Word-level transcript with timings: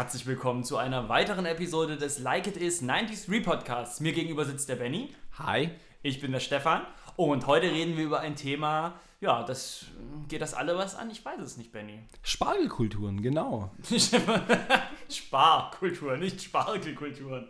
herzlich 0.00 0.24
willkommen 0.24 0.64
zu 0.64 0.78
einer 0.78 1.10
weiteren 1.10 1.44
Episode 1.44 1.98
des 1.98 2.20
Like 2.20 2.46
It 2.46 2.56
Is 2.56 2.82
90s 2.82 3.30
Repodcasts. 3.30 4.00
Mir 4.00 4.14
gegenüber 4.14 4.46
sitzt 4.46 4.70
der 4.70 4.76
Benny. 4.76 5.14
Hi. 5.38 5.72
Ich 6.02 6.22
bin 6.22 6.32
der 6.32 6.40
Stefan 6.40 6.86
und 7.16 7.46
heute 7.46 7.70
reden 7.70 7.98
wir 7.98 8.04
über 8.04 8.20
ein 8.20 8.34
Thema, 8.34 8.94
ja, 9.20 9.42
das 9.42 9.84
geht 10.26 10.40
das 10.40 10.54
alle 10.54 10.78
was 10.78 10.94
an? 10.94 11.10
Ich 11.10 11.22
weiß 11.22 11.38
es 11.40 11.58
nicht, 11.58 11.70
Benny. 11.70 11.98
Spargelkulturen, 12.22 13.20
genau. 13.20 13.72
Sparkultur, 15.10 16.16
nicht 16.16 16.40
Spargelkulturen. 16.44 17.48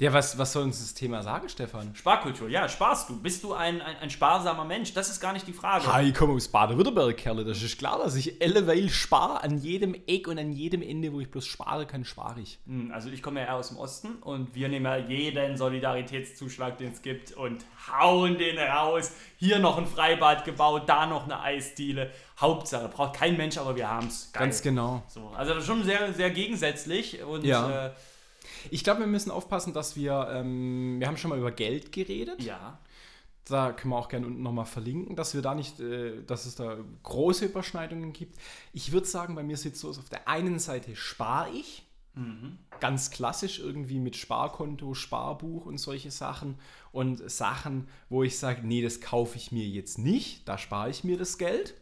Ja, 0.00 0.12
was, 0.12 0.38
was 0.38 0.52
soll 0.52 0.62
uns 0.62 0.78
das 0.78 0.94
Thema 0.94 1.24
sagen, 1.24 1.48
Stefan? 1.48 1.92
Sparkultur, 1.92 2.48
ja, 2.48 2.68
sparst 2.68 3.08
du. 3.08 3.20
Bist 3.20 3.42
du 3.42 3.52
ein, 3.54 3.82
ein, 3.82 3.96
ein 3.96 4.10
sparsamer 4.10 4.64
Mensch? 4.64 4.94
Das 4.94 5.10
ist 5.10 5.18
gar 5.20 5.32
nicht 5.32 5.44
die 5.48 5.52
Frage. 5.52 5.92
Hi, 5.92 6.04
ich 6.10 6.14
komme 6.14 6.34
aus 6.34 6.46
Baden-Württemberg, 6.46 7.16
Kerle. 7.16 7.44
Das 7.44 7.60
ist 7.64 7.78
klar, 7.78 7.98
dass 7.98 8.14
ich 8.14 8.40
alleweil 8.40 8.88
spare. 8.90 9.42
An 9.42 9.58
jedem 9.58 9.96
Eck 10.06 10.28
und 10.28 10.38
an 10.38 10.52
jedem 10.52 10.82
Ende, 10.82 11.12
wo 11.12 11.18
ich 11.18 11.28
bloß 11.28 11.44
spare 11.44 11.84
kann, 11.84 12.04
spare 12.04 12.40
ich. 12.40 12.60
Hm, 12.66 12.92
Also 12.94 13.08
ich 13.08 13.24
komme 13.24 13.40
ja 13.40 13.46
eher 13.46 13.56
aus 13.56 13.70
dem 13.70 13.76
Osten 13.78 14.14
und 14.20 14.54
wir 14.54 14.68
nehmen 14.68 14.86
ja 14.86 14.98
jeden 14.98 15.56
Solidaritätszuschlag, 15.56 16.78
den 16.78 16.92
es 16.92 17.02
gibt 17.02 17.32
und 17.32 17.64
hauen 17.90 18.38
den 18.38 18.56
raus. 18.56 19.10
Hier 19.36 19.58
noch 19.58 19.78
ein 19.78 19.86
Freibad 19.86 20.44
gebaut, 20.44 20.84
da 20.86 21.06
noch 21.06 21.24
eine 21.24 21.40
Eisdiele. 21.40 22.12
Hauptsache, 22.40 22.86
braucht 22.86 23.14
kein 23.16 23.36
Mensch, 23.36 23.58
aber 23.58 23.74
wir 23.74 23.90
haben 23.90 24.06
es. 24.06 24.30
Ganz 24.32 24.62
genau. 24.62 25.02
So, 25.08 25.30
also 25.36 25.54
das 25.54 25.64
ist 25.64 25.66
schon 25.66 25.82
sehr, 25.82 26.12
sehr 26.12 26.30
gegensätzlich 26.30 27.20
und 27.24 27.44
Ja. 27.44 27.86
äh, 27.86 27.90
Ich 28.70 28.84
glaube, 28.84 29.00
wir 29.00 29.06
müssen 29.06 29.30
aufpassen, 29.30 29.72
dass 29.72 29.96
wir, 29.96 30.28
ähm, 30.32 31.00
wir 31.00 31.06
haben 31.06 31.16
schon 31.16 31.30
mal 31.30 31.38
über 31.38 31.52
Geld 31.52 31.92
geredet. 31.92 32.42
ja. 32.42 32.78
Da 33.44 33.72
können 33.72 33.94
wir 33.94 33.96
auch 33.96 34.10
gerne 34.10 34.26
unten 34.26 34.42
nochmal 34.42 34.66
verlinken, 34.66 35.16
dass 35.16 35.32
wir 35.34 35.40
da 35.40 35.54
nicht, 35.54 35.80
äh, 35.80 36.22
dass 36.26 36.44
es 36.44 36.54
da 36.54 36.76
große 37.02 37.46
Überschneidungen 37.46 38.12
gibt. 38.12 38.36
Ich 38.74 38.92
würde 38.92 39.06
sagen, 39.06 39.34
bei 39.34 39.42
mir 39.42 39.56
sieht 39.56 39.72
es 39.72 39.80
so 39.80 39.88
aus, 39.88 39.98
auf 39.98 40.10
der 40.10 40.28
einen 40.28 40.58
Seite 40.58 40.94
spare 40.94 41.48
ich, 41.54 41.88
ganz 42.80 43.10
klassisch 43.10 43.58
irgendwie 43.60 44.00
mit 44.00 44.16
Sparkonto, 44.16 44.94
Sparbuch 44.94 45.66
und 45.66 45.78
solche 45.78 46.10
Sachen. 46.10 46.56
Und 46.90 47.30
Sachen, 47.30 47.86
wo 48.08 48.22
ich 48.22 48.38
sage, 48.38 48.66
nee, 48.66 48.82
das 48.82 49.00
kaufe 49.00 49.36
ich 49.36 49.52
mir 49.52 49.66
jetzt 49.66 49.98
nicht, 49.98 50.48
da 50.48 50.58
spare 50.58 50.90
ich 50.90 51.04
mir 51.04 51.16
das 51.16 51.38
Geld. 51.38 51.74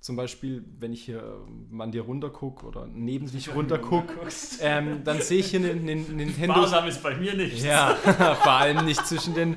Zum 0.00 0.14
Beispiel, 0.14 0.64
wenn 0.78 0.92
ich 0.92 1.04
hier 1.04 1.44
ähm, 1.46 1.80
an 1.80 1.90
dir 1.90 2.02
runter 2.02 2.30
gucke 2.30 2.66
oder 2.66 2.86
neben 2.86 3.26
dich 3.32 3.54
runter 3.54 3.78
gucke, 3.78 4.14
ähm, 4.60 5.02
dann 5.04 5.20
sehe 5.20 5.40
ich 5.40 5.50
hier 5.50 5.60
einen, 5.60 5.88
einen 5.88 6.16
Nintendo. 6.16 6.54
Sparsam 6.54 6.86
ist 6.88 7.02
bei 7.02 7.16
mir 7.16 7.34
nicht. 7.34 7.64
Ja, 7.64 7.94
vor 8.42 8.52
allem 8.52 8.84
nicht 8.84 9.04
zwischen 9.06 9.34
den. 9.34 9.56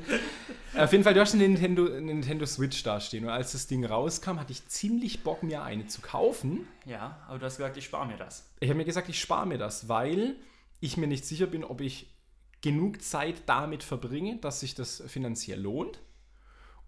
Auf 0.73 0.93
jeden 0.93 1.03
Fall, 1.03 1.13
du 1.13 1.19
hast 1.19 1.33
eine 1.33 1.43
Nintendo, 1.43 1.85
eine 1.85 2.01
Nintendo 2.01 2.45
Switch 2.45 2.81
da 2.83 2.99
stehen. 3.01 3.25
Und 3.25 3.29
als 3.29 3.51
das 3.51 3.67
Ding 3.67 3.85
rauskam, 3.85 4.39
hatte 4.39 4.53
ich 4.53 4.65
ziemlich 4.67 5.21
Bock, 5.21 5.43
mir 5.43 5.63
eine 5.63 5.87
zu 5.87 6.01
kaufen. 6.01 6.65
Ja, 6.85 7.19
aber 7.27 7.39
du 7.39 7.45
hast 7.45 7.57
gesagt, 7.57 7.75
ich 7.75 7.85
spare 7.85 8.07
mir 8.07 8.17
das. 8.17 8.49
Ich 8.61 8.69
habe 8.69 8.77
mir 8.77 8.85
gesagt, 8.85 9.09
ich 9.09 9.19
spare 9.19 9.45
mir 9.45 9.57
das, 9.57 9.89
weil 9.89 10.37
ich 10.79 10.95
mir 10.95 11.07
nicht 11.07 11.25
sicher 11.25 11.45
bin, 11.45 11.65
ob 11.65 11.81
ich 11.81 12.07
genug 12.61 13.01
Zeit 13.01 13.43
damit 13.47 13.83
verbringe, 13.83 14.37
dass 14.37 14.61
sich 14.61 14.73
das 14.73 15.03
finanziell 15.07 15.59
lohnt. 15.59 15.99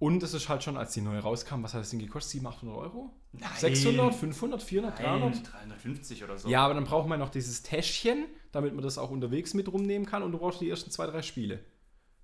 Und 0.03 0.21
es 0.21 0.33
ist 0.33 0.49
halt 0.49 0.61
schon, 0.61 0.75
als 0.75 0.91
die 0.91 0.99
neue 0.99 1.21
rauskam, 1.21 1.63
was 1.63 1.73
hat 1.73 1.79
das 1.79 1.89
Ding 1.89 1.99
gekostet? 1.99 2.31
700, 2.31 2.57
800 2.57 2.77
Euro? 2.77 3.13
Nein. 3.31 3.49
600, 3.55 4.13
500, 4.13 4.61
400, 4.61 4.99
300? 4.99 5.33
Nein, 5.33 5.43
350 5.43 6.23
oder 6.25 6.37
so. 6.37 6.49
Ja, 6.49 6.65
aber 6.65 6.73
dann 6.73 6.83
braucht 6.83 7.07
man 7.07 7.19
noch 7.19 7.29
dieses 7.29 7.63
Täschchen, 7.63 8.25
damit 8.51 8.73
man 8.73 8.83
das 8.83 8.97
auch 8.97 9.11
unterwegs 9.11 9.53
mit 9.53 9.71
rumnehmen 9.71 10.05
kann. 10.05 10.21
Und 10.21 10.33
du 10.33 10.39
brauchst 10.39 10.59
die 10.59 10.69
ersten 10.69 10.91
zwei, 10.91 11.07
drei 11.07 11.21
Spiele. 11.21 11.61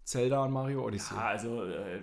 Zelda 0.04 0.44
und 0.44 0.52
Mario 0.52 0.86
Odyssey. 0.86 1.16
Ja, 1.16 1.28
also 1.28 1.64
äh, 1.64 2.02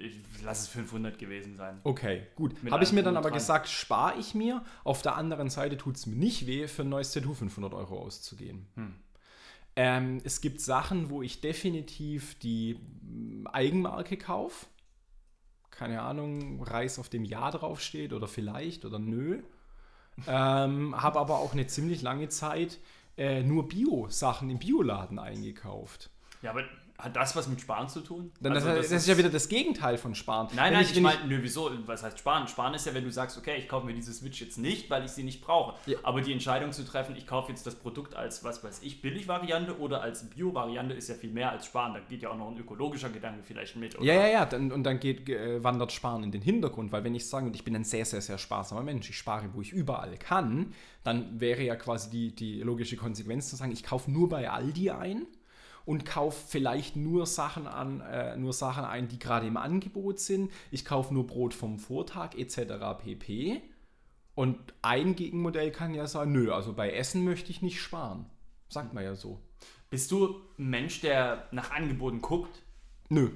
ich 0.00 0.18
lass 0.42 0.62
es 0.62 0.68
500 0.70 1.16
gewesen 1.20 1.54
sein. 1.54 1.78
Okay, 1.84 2.26
gut. 2.34 2.56
Habe 2.68 2.82
ich 2.82 2.92
mir 2.92 3.04
dann 3.04 3.16
aber 3.16 3.28
dran. 3.28 3.38
gesagt, 3.38 3.68
spare 3.68 4.18
ich 4.18 4.34
mir. 4.34 4.64
Auf 4.82 5.02
der 5.02 5.14
anderen 5.14 5.50
Seite 5.50 5.76
tut 5.76 5.94
es 5.94 6.06
mir 6.06 6.16
nicht 6.16 6.48
weh, 6.48 6.66
für 6.66 6.82
ein 6.82 6.88
neues 6.88 7.12
Tattoo 7.12 7.32
500 7.32 7.74
Euro 7.74 8.00
auszugeben. 8.00 8.66
Hm. 8.74 8.94
Ähm, 9.76 10.20
es 10.24 10.40
gibt 10.40 10.60
Sachen, 10.60 11.10
wo 11.10 11.22
ich 11.22 11.40
definitiv 11.40 12.36
die 12.40 12.80
mm, 13.02 13.46
Eigenmarke 13.46 14.16
kaufe. 14.16 14.66
Keine 15.78 16.02
Ahnung, 16.02 16.62
Reis 16.62 16.98
auf 16.98 17.08
dem 17.08 17.24
Ja 17.24 17.50
draufsteht 17.50 18.12
oder 18.12 18.26
vielleicht 18.26 18.84
oder 18.84 18.98
nö. 18.98 19.42
ähm, 20.26 21.00
Habe 21.00 21.20
aber 21.20 21.38
auch 21.38 21.52
eine 21.52 21.66
ziemlich 21.66 22.00
lange 22.00 22.28
Zeit 22.28 22.78
äh, 23.18 23.42
nur 23.42 23.68
Bio-Sachen 23.68 24.48
im 24.48 24.58
Bioladen 24.58 25.18
eingekauft. 25.18 26.10
Ja, 26.42 26.50
aber 26.50 26.64
hat 26.98 27.14
das 27.14 27.36
was 27.36 27.48
mit 27.48 27.60
Sparen 27.60 27.88
zu 27.88 28.00
tun? 28.00 28.32
Dann, 28.40 28.52
Also 28.52 28.68
das, 28.68 28.88
das, 28.88 29.02
ist 29.02 29.08
ja 29.08 29.18
wieder 29.18 29.28
das 29.28 29.48
Gegenteil 29.48 29.98
von 29.98 30.14
Sparen. 30.14 30.48
Nein, 30.54 30.66
Wenn 30.66 30.72
nein, 30.74 30.82
ich- 30.82 30.96
ich, 30.96 31.00
meine, 31.02 31.26
nö, 31.26 31.38
wieso? 31.42 31.70
Was 31.86 32.02
heißt 32.02 32.18
Sparen? 32.18 32.48
Sparen 32.48 32.74
ist 32.74 32.86
ja, 32.86 32.94
wenn 32.94 33.04
du 33.04 33.10
sagst, 33.10 33.36
okay, 33.36 33.56
ich 33.58 33.68
kaufe 33.68 33.86
mir 33.86 33.94
diese 33.94 34.12
Switch 34.12 34.40
jetzt 34.40 34.58
nicht, 34.58 34.88
weil 34.90 35.04
ich 35.04 35.10
sie 35.10 35.22
nicht 35.22 35.42
brauche. 35.42 35.74
Ja. 35.90 35.98
Aber 36.02 36.20
die 36.20 36.32
Entscheidung 36.32 36.72
zu 36.72 36.84
treffen, 36.84 37.14
ich 37.16 37.26
kaufe 37.26 37.50
jetzt 37.50 37.66
das 37.66 37.74
Produkt 37.74 38.14
als, 38.16 38.44
was 38.44 38.64
weiß 38.64 38.80
ich, 38.82 39.02
Billig-Variante 39.02 39.78
oder 39.78 40.00
als 40.00 40.28
Bio-Variante 40.30 40.94
ist 40.94 41.08
ja 41.08 41.14
viel 41.14 41.30
mehr 41.30 41.50
als 41.50 41.66
Sparen. 41.66 41.94
Da 41.94 42.00
geht 42.00 42.22
ja 42.22 42.30
auch 42.30 42.36
noch 42.36 42.50
ein 42.50 42.58
ökologischer 42.58 43.10
Gedanke 43.10 43.42
vielleicht 43.42 43.76
mit. 43.76 43.96
Oder? 43.96 44.04
Ja, 44.04 44.14
ja, 44.14 44.28
ja. 44.28 44.46
Dann, 44.46 44.72
und 44.72 44.84
dann 44.84 44.98
geht, 45.00 45.28
äh, 45.28 45.62
wandert 45.62 45.92
Sparen 45.92 46.22
in 46.24 46.32
den 46.32 46.42
Hintergrund, 46.42 46.92
weil 46.92 47.04
wenn 47.04 47.14
ich 47.14 47.26
sage, 47.28 47.46
und 47.46 47.54
ich 47.56 47.64
bin 47.64 47.76
ein 47.76 47.84
sehr, 47.84 48.04
sehr, 48.04 48.20
sehr 48.20 48.38
sparsamer 48.38 48.82
Mensch, 48.82 49.10
ich 49.10 49.18
spare, 49.18 49.50
wo 49.52 49.60
ich 49.60 49.72
überall 49.72 50.16
kann, 50.18 50.72
dann 51.04 51.40
wäre 51.40 51.62
ja 51.62 51.76
quasi 51.76 52.10
die, 52.10 52.34
die 52.34 52.60
logische 52.62 52.96
Konsequenz 52.96 53.48
zu 53.50 53.56
sagen, 53.56 53.72
ich 53.72 53.82
kaufe 53.84 54.10
nur 54.10 54.28
bei 54.28 54.50
Aldi 54.50 54.90
ein 54.90 55.26
und 55.86 56.04
kaufe 56.04 56.44
vielleicht 56.48 56.96
nur 56.96 57.24
Sachen 57.24 57.66
an, 57.66 58.00
äh, 58.00 58.36
nur 58.36 58.52
Sachen 58.52 58.84
ein, 58.84 59.08
die 59.08 59.18
gerade 59.18 59.46
im 59.46 59.56
Angebot 59.56 60.18
sind. 60.18 60.52
Ich 60.70 60.84
kaufe 60.84 61.14
nur 61.14 61.26
Brot 61.26 61.54
vom 61.54 61.78
Vortag 61.78 62.34
etc. 62.34 63.02
pp. 63.02 63.62
Und 64.34 64.58
ein 64.82 65.16
Gegenmodell 65.16 65.70
kann 65.70 65.94
ja 65.94 66.06
sagen, 66.06 66.32
nö, 66.32 66.52
also 66.52 66.74
bei 66.74 66.90
Essen 66.92 67.24
möchte 67.24 67.50
ich 67.50 67.62
nicht 67.62 67.80
sparen. 67.80 68.26
Sagt 68.68 68.92
man 68.92 69.04
ja 69.04 69.14
so. 69.14 69.40
Bist 69.88 70.10
du 70.10 70.40
ein 70.58 70.68
Mensch, 70.68 71.00
der 71.00 71.46
nach 71.52 71.70
Angeboten 71.70 72.20
guckt? 72.20 72.62
Nö. 73.08 73.30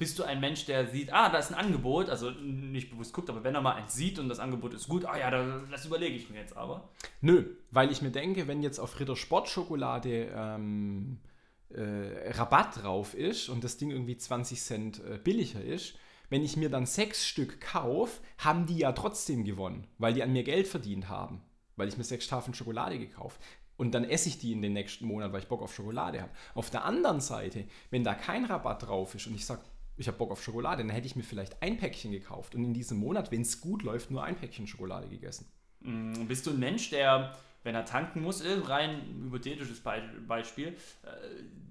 Bist 0.00 0.18
du 0.18 0.22
ein 0.22 0.40
Mensch, 0.40 0.64
der 0.64 0.86
sieht, 0.86 1.12
ah, 1.12 1.28
da 1.28 1.36
ist 1.36 1.52
ein 1.52 1.58
Angebot, 1.58 2.08
also 2.08 2.30
nicht 2.30 2.90
bewusst 2.90 3.12
guckt, 3.12 3.28
aber 3.28 3.44
wenn 3.44 3.54
er 3.54 3.60
mal 3.60 3.74
eins 3.74 3.92
sieht 3.92 4.18
und 4.18 4.30
das 4.30 4.38
Angebot 4.38 4.72
ist 4.72 4.88
gut, 4.88 5.04
ah 5.04 5.18
ja, 5.18 5.30
da, 5.30 5.60
das 5.70 5.84
überlege 5.84 6.16
ich 6.16 6.30
mir 6.30 6.38
jetzt 6.38 6.56
aber. 6.56 6.88
Nö, 7.20 7.44
weil 7.70 7.90
ich 7.90 8.00
mir 8.00 8.10
denke, 8.10 8.48
wenn 8.48 8.62
jetzt 8.62 8.78
auf 8.78 8.98
Ritter 8.98 9.14
Sportschokolade 9.14 10.32
ähm, 10.34 11.18
äh, 11.68 12.30
Rabatt 12.30 12.82
drauf 12.82 13.12
ist 13.12 13.50
und 13.50 13.62
das 13.62 13.76
Ding 13.76 13.90
irgendwie 13.90 14.16
20 14.16 14.62
Cent 14.62 15.04
äh, 15.04 15.18
billiger 15.18 15.62
ist, 15.62 15.96
wenn 16.30 16.42
ich 16.42 16.56
mir 16.56 16.70
dann 16.70 16.86
sechs 16.86 17.26
Stück 17.26 17.60
kaufe, 17.60 18.22
haben 18.38 18.64
die 18.64 18.78
ja 18.78 18.92
trotzdem 18.92 19.44
gewonnen, 19.44 19.86
weil 19.98 20.14
die 20.14 20.22
an 20.22 20.32
mir 20.32 20.44
Geld 20.44 20.66
verdient 20.66 21.10
haben, 21.10 21.42
weil 21.76 21.88
ich 21.88 21.98
mir 21.98 22.04
sechs 22.04 22.26
Tafeln 22.26 22.54
Schokolade 22.54 22.98
gekauft 22.98 23.38
und 23.80 23.92
dann 23.92 24.04
esse 24.04 24.28
ich 24.28 24.38
die 24.38 24.52
in 24.52 24.60
den 24.60 24.74
nächsten 24.74 25.06
Monat, 25.06 25.32
weil 25.32 25.40
ich 25.40 25.48
Bock 25.48 25.62
auf 25.62 25.74
Schokolade 25.74 26.20
habe. 26.20 26.30
Auf 26.54 26.68
der 26.68 26.84
anderen 26.84 27.22
Seite, 27.22 27.64
wenn 27.88 28.04
da 28.04 28.12
kein 28.12 28.44
Rabatt 28.44 28.86
drauf 28.86 29.14
ist 29.14 29.26
und 29.26 29.34
ich 29.34 29.46
sage, 29.46 29.62
ich 30.00 30.08
habe 30.08 30.16
Bock 30.16 30.30
auf 30.30 30.42
Schokolade, 30.42 30.82
dann 30.82 30.90
hätte 30.90 31.06
ich 31.06 31.14
mir 31.14 31.22
vielleicht 31.22 31.62
ein 31.62 31.76
Päckchen 31.76 32.10
gekauft 32.10 32.54
und 32.54 32.64
in 32.64 32.72
diesem 32.72 32.98
Monat, 32.98 33.30
wenn 33.30 33.42
es 33.42 33.60
gut 33.60 33.82
läuft, 33.82 34.10
nur 34.10 34.24
ein 34.24 34.34
Päckchen 34.34 34.66
Schokolade 34.66 35.08
gegessen. 35.08 35.46
Mm, 35.80 36.26
Bist 36.26 36.46
du 36.46 36.50
ein 36.50 36.58
Mensch, 36.58 36.88
der, 36.90 37.36
wenn 37.64 37.74
er 37.74 37.84
tanken 37.84 38.22
muss, 38.22 38.40
äh, 38.40 38.60
rein 38.64 39.02
hypothetisches 39.24 39.80
Be 39.80 40.02
Beispiel, 40.26 40.68
äh, 40.68 41.08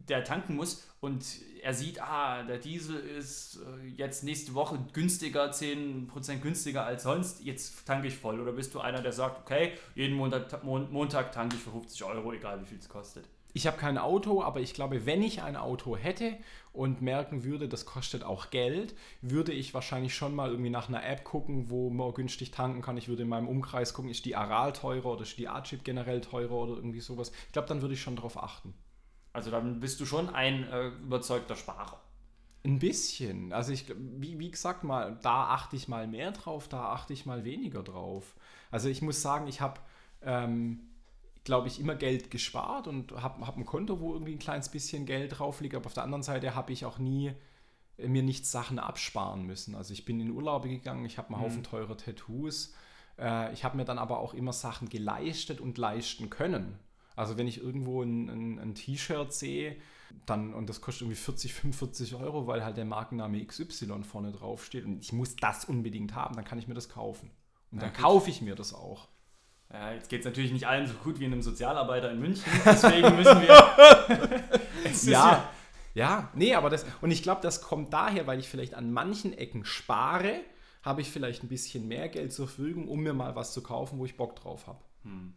der 0.07 0.23
tanken 0.23 0.55
muss 0.55 0.87
und 1.01 1.25
er 1.61 1.73
sieht, 1.73 2.01
ah, 2.01 2.43
der 2.43 2.59
Diesel 2.59 2.97
ist 2.97 3.59
äh, 3.83 3.87
jetzt 3.87 4.23
nächste 4.23 4.53
Woche 4.53 4.79
günstiger, 4.93 5.51
10% 5.51 6.39
günstiger 6.39 6.85
als 6.85 7.03
sonst, 7.03 7.43
jetzt 7.43 7.85
tanke 7.85 8.07
ich 8.07 8.15
voll. 8.15 8.39
Oder 8.39 8.51
bist 8.51 8.73
du 8.75 8.79
einer, 8.79 9.01
der 9.01 9.11
sagt, 9.11 9.41
okay, 9.41 9.73
jeden 9.95 10.15
Montag, 10.15 10.63
Mon 10.63 10.91
Montag 10.91 11.31
tanke 11.31 11.55
ich 11.55 11.61
für 11.63 11.71
50 11.71 12.03
Euro, 12.03 12.31
egal 12.31 12.61
wie 12.61 12.65
viel 12.65 12.77
es 12.79 12.89
kostet? 12.89 13.25
Ich 13.59 13.67
habe 13.67 13.75
kein 13.75 13.97
Auto, 13.97 14.41
aber 14.41 14.61
ich 14.61 14.73
glaube, 14.73 15.05
wenn 15.05 15.21
ich 15.21 15.41
ein 15.41 15.57
Auto 15.57 15.97
hätte 15.97 16.37
und 16.71 17.01
merken 17.01 17.43
würde, 17.43 17.67
das 17.67 17.85
kostet 17.85 18.23
auch 18.23 18.51
Geld, 18.51 18.95
würde 19.21 19.51
ich 19.51 19.73
wahrscheinlich 19.73 20.15
schon 20.15 20.33
mal 20.33 20.51
irgendwie 20.51 20.69
nach 20.69 20.87
einer 20.87 21.05
App 21.05 21.25
gucken, 21.25 21.69
wo 21.69 21.89
man 21.89 22.13
günstig 22.13 22.51
tanken 22.51 22.81
kann. 22.81 22.95
Ich 22.95 23.09
würde 23.09 23.23
in 23.23 23.27
meinem 23.27 23.49
Umkreis 23.49 23.93
gucken, 23.93 24.11
ist 24.11 24.23
die 24.23 24.37
Aral 24.37 24.71
teurer 24.71 25.07
oder 25.07 25.23
ist 25.23 25.37
die 25.37 25.49
A-Chip 25.49 25.83
generell 25.83 26.21
teurer 26.21 26.53
oder 26.53 26.75
irgendwie 26.75 27.01
sowas. 27.01 27.33
Ich 27.47 27.51
glaube, 27.51 27.67
dann 27.67 27.81
würde 27.81 27.95
ich 27.95 28.01
schon 28.01 28.15
darauf 28.15 28.41
achten. 28.41 28.73
Also 29.33 29.51
dann 29.51 29.81
bist 29.81 29.99
du 29.99 30.05
schon 30.05 30.29
ein 30.29 30.63
äh, 30.69 30.87
überzeugter 30.87 31.57
Sparer. 31.57 31.99
Ein 32.63 32.79
bisschen. 32.79 33.51
Also 33.51 33.73
ich, 33.73 33.93
wie, 33.97 34.39
wie 34.39 34.51
gesagt, 34.51 34.85
mal, 34.85 35.19
da 35.21 35.49
achte 35.49 35.75
ich 35.75 35.89
mal 35.89 36.07
mehr 36.07 36.31
drauf, 36.31 36.69
da 36.69 36.93
achte 36.93 37.11
ich 37.11 37.25
mal 37.25 37.43
weniger 37.43 37.83
drauf. 37.83 38.37
Also 38.71 38.87
ich 38.87 39.01
muss 39.01 39.21
sagen, 39.21 39.47
ich 39.47 39.59
habe, 39.59 39.81
ähm, 40.21 40.79
glaube 41.49 41.67
ich, 41.67 41.79
immer 41.79 41.95
Geld 41.95 42.29
gespart 42.29 42.87
und 42.87 43.11
habe 43.23 43.45
hab 43.47 43.57
ein 43.57 43.65
Konto, 43.65 43.99
wo 43.99 44.13
irgendwie 44.13 44.33
ein 44.33 44.39
kleines 44.39 44.69
bisschen 44.69 45.07
Geld 45.07 45.39
drauf 45.39 45.61
liegt. 45.61 45.73
Aber 45.73 45.87
auf 45.87 45.95
der 45.95 46.03
anderen 46.03 46.21
Seite 46.21 46.53
habe 46.53 46.71
ich 46.71 46.85
auch 46.85 46.99
nie 46.99 47.31
äh, 47.97 48.07
mir 48.07 48.21
nicht 48.21 48.45
Sachen 48.45 48.77
absparen 48.77 49.41
müssen. 49.47 49.73
Also 49.73 49.91
ich 49.93 50.05
bin 50.05 50.19
in 50.19 50.29
Urlaube 50.29 50.69
gegangen, 50.69 51.05
ich 51.05 51.17
habe 51.17 51.33
einen 51.33 51.41
Haufen 51.41 51.63
teure 51.63 51.97
Tattoos. 51.97 52.75
Äh, 53.17 53.51
ich 53.53 53.63
habe 53.63 53.77
mir 53.77 53.85
dann 53.85 53.97
aber 53.97 54.19
auch 54.19 54.35
immer 54.35 54.53
Sachen 54.53 54.89
geleistet 54.89 55.59
und 55.59 55.79
leisten 55.79 56.29
können. 56.29 56.77
Also 57.15 57.35
wenn 57.35 57.47
ich 57.47 57.57
irgendwo 57.61 58.03
ein, 58.03 58.29
ein, 58.29 58.59
ein 58.59 58.75
T-Shirt 58.75 59.33
sehe, 59.33 59.75
dann, 60.27 60.53
und 60.53 60.69
das 60.69 60.81
kostet 60.81 61.01
irgendwie 61.01 61.15
40, 61.17 61.53
45 61.53 62.13
Euro, 62.15 62.45
weil 62.45 62.63
halt 62.63 62.77
der 62.77 62.85
Markenname 62.85 63.43
XY 63.43 64.03
vorne 64.03 64.31
drauf 64.31 64.65
steht 64.65 64.85
und 64.85 64.99
ich 65.01 65.13
muss 65.13 65.35
das 65.35 65.65
unbedingt 65.65 66.13
haben, 66.13 66.35
dann 66.35 66.45
kann 66.45 66.59
ich 66.59 66.67
mir 66.67 66.75
das 66.75 66.89
kaufen. 66.89 67.31
Und 67.71 67.79
Ja, 67.79 67.87
dann 67.87 67.93
gut. 67.93 68.03
kaufe 68.03 68.29
ich 68.29 68.41
mir 68.41 68.55
das 68.55 68.73
auch. 68.73 69.07
Ja, 69.71 69.93
jetzt 69.93 70.09
geht 70.09 70.21
es 70.21 70.25
natürlich 70.25 70.51
nicht 70.51 70.67
allen 70.67 70.87
so 70.87 70.93
gut 70.95 71.19
wie 71.19 71.25
einem 71.25 71.41
Sozialarbeiter 71.41 72.11
in 72.11 72.19
München, 72.19 72.51
deswegen 72.65 73.15
müssen 73.15 73.41
wir. 73.41 75.01
ja, 75.11 75.49
ja, 75.93 76.29
nee, 76.33 76.55
aber 76.55 76.69
das, 76.69 76.85
und 77.01 77.11
ich 77.11 77.21
glaube, 77.21 77.41
das 77.41 77.61
kommt 77.61 77.93
daher, 77.93 78.25
weil 78.25 78.39
ich 78.39 78.49
vielleicht 78.49 78.73
an 78.73 78.91
manchen 78.91 79.37
Ecken 79.37 79.65
spare, 79.65 80.41
habe 80.81 81.01
ich 81.01 81.11
vielleicht 81.11 81.43
ein 81.43 81.49
bisschen 81.49 81.87
mehr 81.87 82.09
Geld 82.09 82.33
zur 82.33 82.47
Verfügung, 82.47 82.87
um 82.87 83.01
mir 83.01 83.13
mal 83.13 83.35
was 83.35 83.53
zu 83.53 83.61
kaufen, 83.61 83.99
wo 83.99 84.05
ich 84.05 84.17
Bock 84.17 84.35
drauf 84.35 84.65
habe. 84.65 84.79
Hm. 85.03 85.33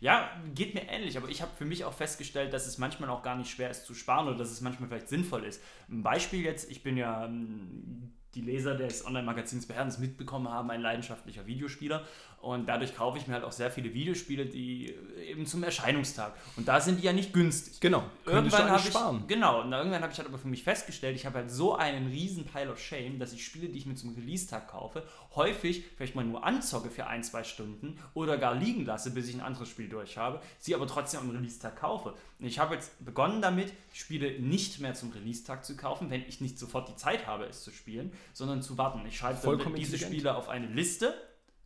Ja, 0.00 0.30
geht 0.54 0.74
mir 0.74 0.88
ähnlich, 0.88 1.16
aber 1.16 1.28
ich 1.28 1.40
habe 1.40 1.52
für 1.56 1.64
mich 1.64 1.84
auch 1.84 1.94
festgestellt, 1.94 2.52
dass 2.52 2.66
es 2.66 2.76
manchmal 2.76 3.08
auch 3.08 3.22
gar 3.22 3.36
nicht 3.36 3.50
schwer 3.50 3.70
ist 3.70 3.86
zu 3.86 3.94
sparen 3.94 4.26
oder 4.26 4.36
dass 4.36 4.50
es 4.50 4.60
manchmal 4.60 4.88
vielleicht 4.88 5.08
sinnvoll 5.08 5.44
ist. 5.44 5.62
Ein 5.88 6.02
Beispiel 6.02 6.42
jetzt, 6.42 6.70
ich 6.70 6.82
bin 6.82 6.96
ja 6.96 7.24
ähm, 7.24 8.12
die 8.34 8.40
Leser 8.40 8.74
des 8.74 9.04
Online-Magazins 9.06 9.66
Beherdens 9.66 9.98
mitbekommen 9.98 10.48
haben, 10.48 10.70
ein 10.70 10.80
leidenschaftlicher 10.80 11.46
Videospieler. 11.46 12.02
Und 12.40 12.66
dadurch 12.66 12.96
kaufe 12.96 13.18
ich 13.18 13.28
mir 13.28 13.34
halt 13.34 13.44
auch 13.44 13.52
sehr 13.52 13.70
viele 13.70 13.94
Videospiele, 13.94 14.46
die 14.46 14.92
eben 15.28 15.46
zum 15.46 15.62
Erscheinungstag. 15.62 16.34
Und 16.56 16.66
da 16.66 16.80
sind 16.80 17.00
die 17.00 17.04
ja 17.04 17.12
nicht 17.12 17.32
günstig. 17.32 17.78
Genau. 17.78 18.02
Irgendwann 18.26 18.68
habe 18.68 18.80
ich, 18.80 18.86
sparen. 18.86 19.24
genau, 19.28 19.60
und 19.60 19.72
irgendwann 19.72 20.02
habe 20.02 20.12
ich 20.12 20.18
halt 20.18 20.28
aber 20.28 20.38
für 20.38 20.48
mich 20.48 20.64
festgestellt, 20.64 21.14
ich 21.14 21.24
habe 21.24 21.38
halt 21.38 21.52
so 21.52 21.76
einen 21.76 22.08
riesen 22.08 22.44
Pile 22.44 22.72
of 22.72 22.80
Shame, 22.80 23.20
dass 23.20 23.32
ich 23.32 23.44
Spiele, 23.44 23.68
die 23.68 23.78
ich 23.78 23.86
mir 23.86 23.94
zum 23.94 24.16
Release-Tag 24.16 24.66
kaufe, 24.66 25.04
häufig 25.36 25.84
vielleicht 25.96 26.16
mal 26.16 26.24
nur 26.24 26.42
anzocke 26.42 26.90
für 26.90 27.06
ein, 27.06 27.22
zwei 27.22 27.44
Stunden 27.44 27.96
oder 28.12 28.36
gar 28.38 28.56
liegen 28.56 28.84
lasse, 28.84 29.12
bis 29.12 29.28
ich 29.28 29.36
ein 29.36 29.40
anderes 29.40 29.68
Spiel 29.68 29.88
durch 29.88 30.18
habe, 30.18 30.42
sie 30.58 30.74
aber 30.74 30.88
trotzdem 30.88 31.20
am 31.20 31.30
Release-Tag 31.30 31.76
kaufe. 31.76 32.14
Und 32.40 32.46
ich 32.46 32.58
habe 32.58 32.74
jetzt 32.74 33.04
begonnen 33.04 33.40
damit, 33.40 33.72
Spiele 33.92 34.40
nicht 34.40 34.80
mehr 34.80 34.94
zum 34.94 35.12
Release-Tag 35.12 35.64
zu 35.64 35.76
kaufen, 35.76 36.10
wenn 36.10 36.22
ich 36.22 36.40
nicht 36.40 36.58
sofort 36.58 36.88
die 36.88 36.96
Zeit 36.96 37.28
habe, 37.28 37.44
es 37.44 37.62
zu 37.62 37.70
spielen, 37.70 38.12
sondern 38.32 38.62
zu 38.62 38.78
warten. 38.78 39.04
Ich 39.06 39.18
schreibe 39.18 39.56
dann 39.56 39.74
diese 39.74 39.98
Spiele 39.98 40.34
auf 40.36 40.48
eine 40.48 40.66
Liste 40.66 41.14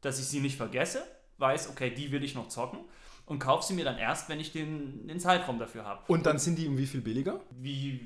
dass 0.07 0.19
ich 0.19 0.27
sie 0.27 0.41
nicht 0.41 0.57
vergesse, 0.57 1.05
weiß, 1.39 1.69
okay, 1.69 1.91
die 1.91 2.11
will 2.13 2.25
ich 2.25 2.35
noch 2.35 2.49
zocken 2.49 2.81
und 3.27 3.41
kaufe 3.41 3.67
sie 3.67 3.75
mir 3.75 3.85
dann 3.85 3.99
erst, 3.99 4.29
wenn 4.29 4.39
ich 4.39 4.53
den, 4.53 5.09
den 5.09 5.19
Zeitraum 5.19 5.59
dafür 5.59 5.85
habe. 5.85 6.05
Und 6.07 6.25
dann 6.27 6.39
sind 6.39 6.57
die 6.57 6.69
um 6.69 6.79
wie 6.79 6.87
viel 6.87 7.01
billiger? 7.01 7.41
Wie, 7.51 8.05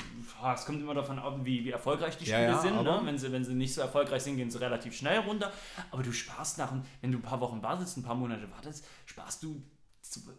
es 0.54 0.64
kommt 0.64 0.80
immer 0.80 0.94
davon 0.94 1.18
ab, 1.18 1.40
wie, 1.42 1.64
wie 1.64 1.70
erfolgreich 1.70 2.16
die 2.16 2.24
Spiele 2.24 2.42
ja, 2.42 2.50
ja, 2.52 2.58
sind. 2.58 2.82
Ne? 2.82 3.00
Wenn, 3.04 3.18
sie, 3.18 3.30
wenn 3.30 3.44
sie 3.44 3.54
nicht 3.54 3.74
so 3.74 3.82
erfolgreich 3.82 4.22
sind, 4.22 4.36
gehen 4.36 4.50
sie 4.50 4.58
relativ 4.58 4.96
schnell 4.96 5.18
runter. 5.20 5.52
Aber 5.90 6.02
du 6.02 6.10
sparst 6.10 6.58
nach, 6.58 6.72
wenn 7.02 7.12
du 7.12 7.18
ein 7.18 7.22
paar 7.22 7.40
Wochen 7.40 7.62
wartest, 7.62 7.98
ein 7.98 8.02
paar 8.02 8.14
Monate 8.14 8.50
wartest, 8.50 8.84
sparst 9.04 9.42
du, 9.42 9.62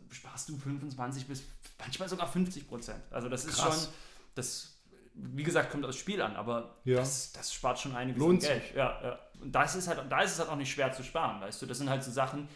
sparst 0.10 0.50
du 0.50 0.58
25 0.58 1.28
bis 1.28 1.44
manchmal 1.78 2.10
sogar 2.10 2.28
50 2.28 2.68
Prozent. 2.68 3.02
Also 3.12 3.30
das 3.30 3.46
ist 3.46 3.58
Krass. 3.58 3.84
schon, 3.84 3.94
das, 4.34 4.81
wie 5.14 5.44
gesagt, 5.44 5.72
kommt 5.72 5.86
aufs 5.86 5.98
Spiel 5.98 6.22
an, 6.22 6.36
aber 6.36 6.78
ja. 6.84 6.98
das, 6.98 7.34
das 7.34 7.54
spart 7.54 7.80
schon 7.80 7.96
einiges 7.96 8.20
Lohnt 8.20 8.42
Geld. 8.42 8.76
Ja, 8.76 9.00
ja 9.04 9.20
und 9.42 9.52
das 9.54 9.76
ist 9.76 9.88
halt, 9.88 10.00
da 10.10 10.22
ist 10.22 10.34
es 10.34 10.40
halt 10.40 10.50
auch 10.50 10.56
nicht 10.56 10.72
schwer 10.72 10.92
zu 10.92 11.04
sparen, 11.04 11.42
weißt 11.42 11.62
du. 11.62 11.66
Das 11.66 11.78
sind 11.78 11.90
halt 11.90 12.04
so 12.04 12.12
Sachen, 12.12 12.48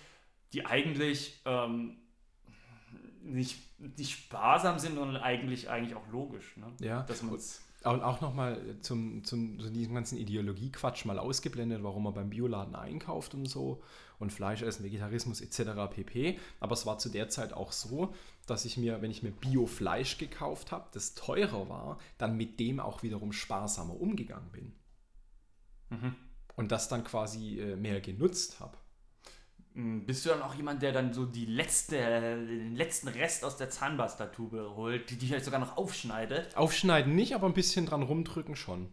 die 0.54 0.66
eigentlich 0.66 1.42
ähm, 1.46 1.98
nicht, 3.22 3.60
nicht 3.80 4.12
sparsam 4.12 4.80
sind, 4.80 4.96
sondern 4.96 5.22
eigentlich, 5.22 5.70
eigentlich 5.70 5.96
auch 5.96 6.08
logisch. 6.12 6.56
Ne? 6.58 6.72
Ja. 6.80 7.02
Dass 7.04 7.24
man's 7.24 7.65
und 7.92 8.02
auch 8.02 8.22
nochmal 8.22 8.78
zum, 8.82 9.24
zum 9.24 9.60
zu 9.60 9.70
diesem 9.70 9.94
ganzen 9.94 10.18
Ideologiequatsch 10.18 11.06
mal 11.06 11.20
ausgeblendet, 11.20 11.84
warum 11.84 12.04
man 12.04 12.14
beim 12.14 12.30
Bioladen 12.30 12.76
einkauft 12.76 13.34
und 13.34 13.46
so 13.46 13.82
und 14.20 14.32
Fleisch 14.32 14.62
essen, 14.62 14.84
Vegetarismus 14.84 15.42
etc. 15.42 15.94
pp. 15.94 16.40
Aber 16.60 16.74
es 16.74 16.86
war 16.86 16.98
zu 16.98 17.10
der 17.10 17.30
Zeit 17.30 17.54
auch 17.54 17.72
so, 17.72 18.14
dass 18.48 18.66
ich 18.66 18.78
mir, 18.78 19.02
wenn 19.02 19.12
ich 19.12 19.24
mir 19.24 19.32
Bio-Fleisch 19.32 20.18
gekauft 20.18 20.72
habe, 20.72 20.88
das 20.94 21.16
teurer 21.16 21.70
war, 21.70 22.00
dann 22.18 22.38
mit 22.38 22.60
dem 22.60 22.80
auch 22.80 23.04
wiederum 23.04 23.32
sparsamer 23.32 24.00
umgegangen 24.00 24.52
bin. 24.52 24.74
Mhm 25.90 26.16
und 26.56 26.72
das 26.72 26.88
dann 26.88 27.04
quasi 27.04 27.60
äh, 27.60 27.76
mehr 27.76 28.02
genutzt 28.02 28.60
habe. 28.60 28.78
Hm, 29.76 30.06
bist 30.06 30.26
du 30.26 30.30
dann 30.30 30.42
auch 30.42 30.56
jemand, 30.56 30.82
der 30.82 30.94
dann 30.94 31.14
so 31.14 31.26
die 31.26 31.46
letzte, 31.46 31.98
den 31.98 32.76
letzten 32.76 33.10
Rest 33.10 33.44
aus 33.44 33.58
der 33.58 33.70
Zahnpastatube 33.70 34.74
holt, 34.76 35.10
die, 35.10 35.18
die 35.18 35.28
vielleicht 35.28 35.46
sogar 35.46 35.60
noch 35.60 35.76
aufschneidet? 35.76 36.56
Aufschneiden 36.56 37.14
nicht, 37.14 37.36
aber 37.36 37.48
ein 37.48 37.54
bisschen 37.54 37.86
dran 37.86 38.02
rumdrücken 38.02 38.56
schon. 38.56 38.88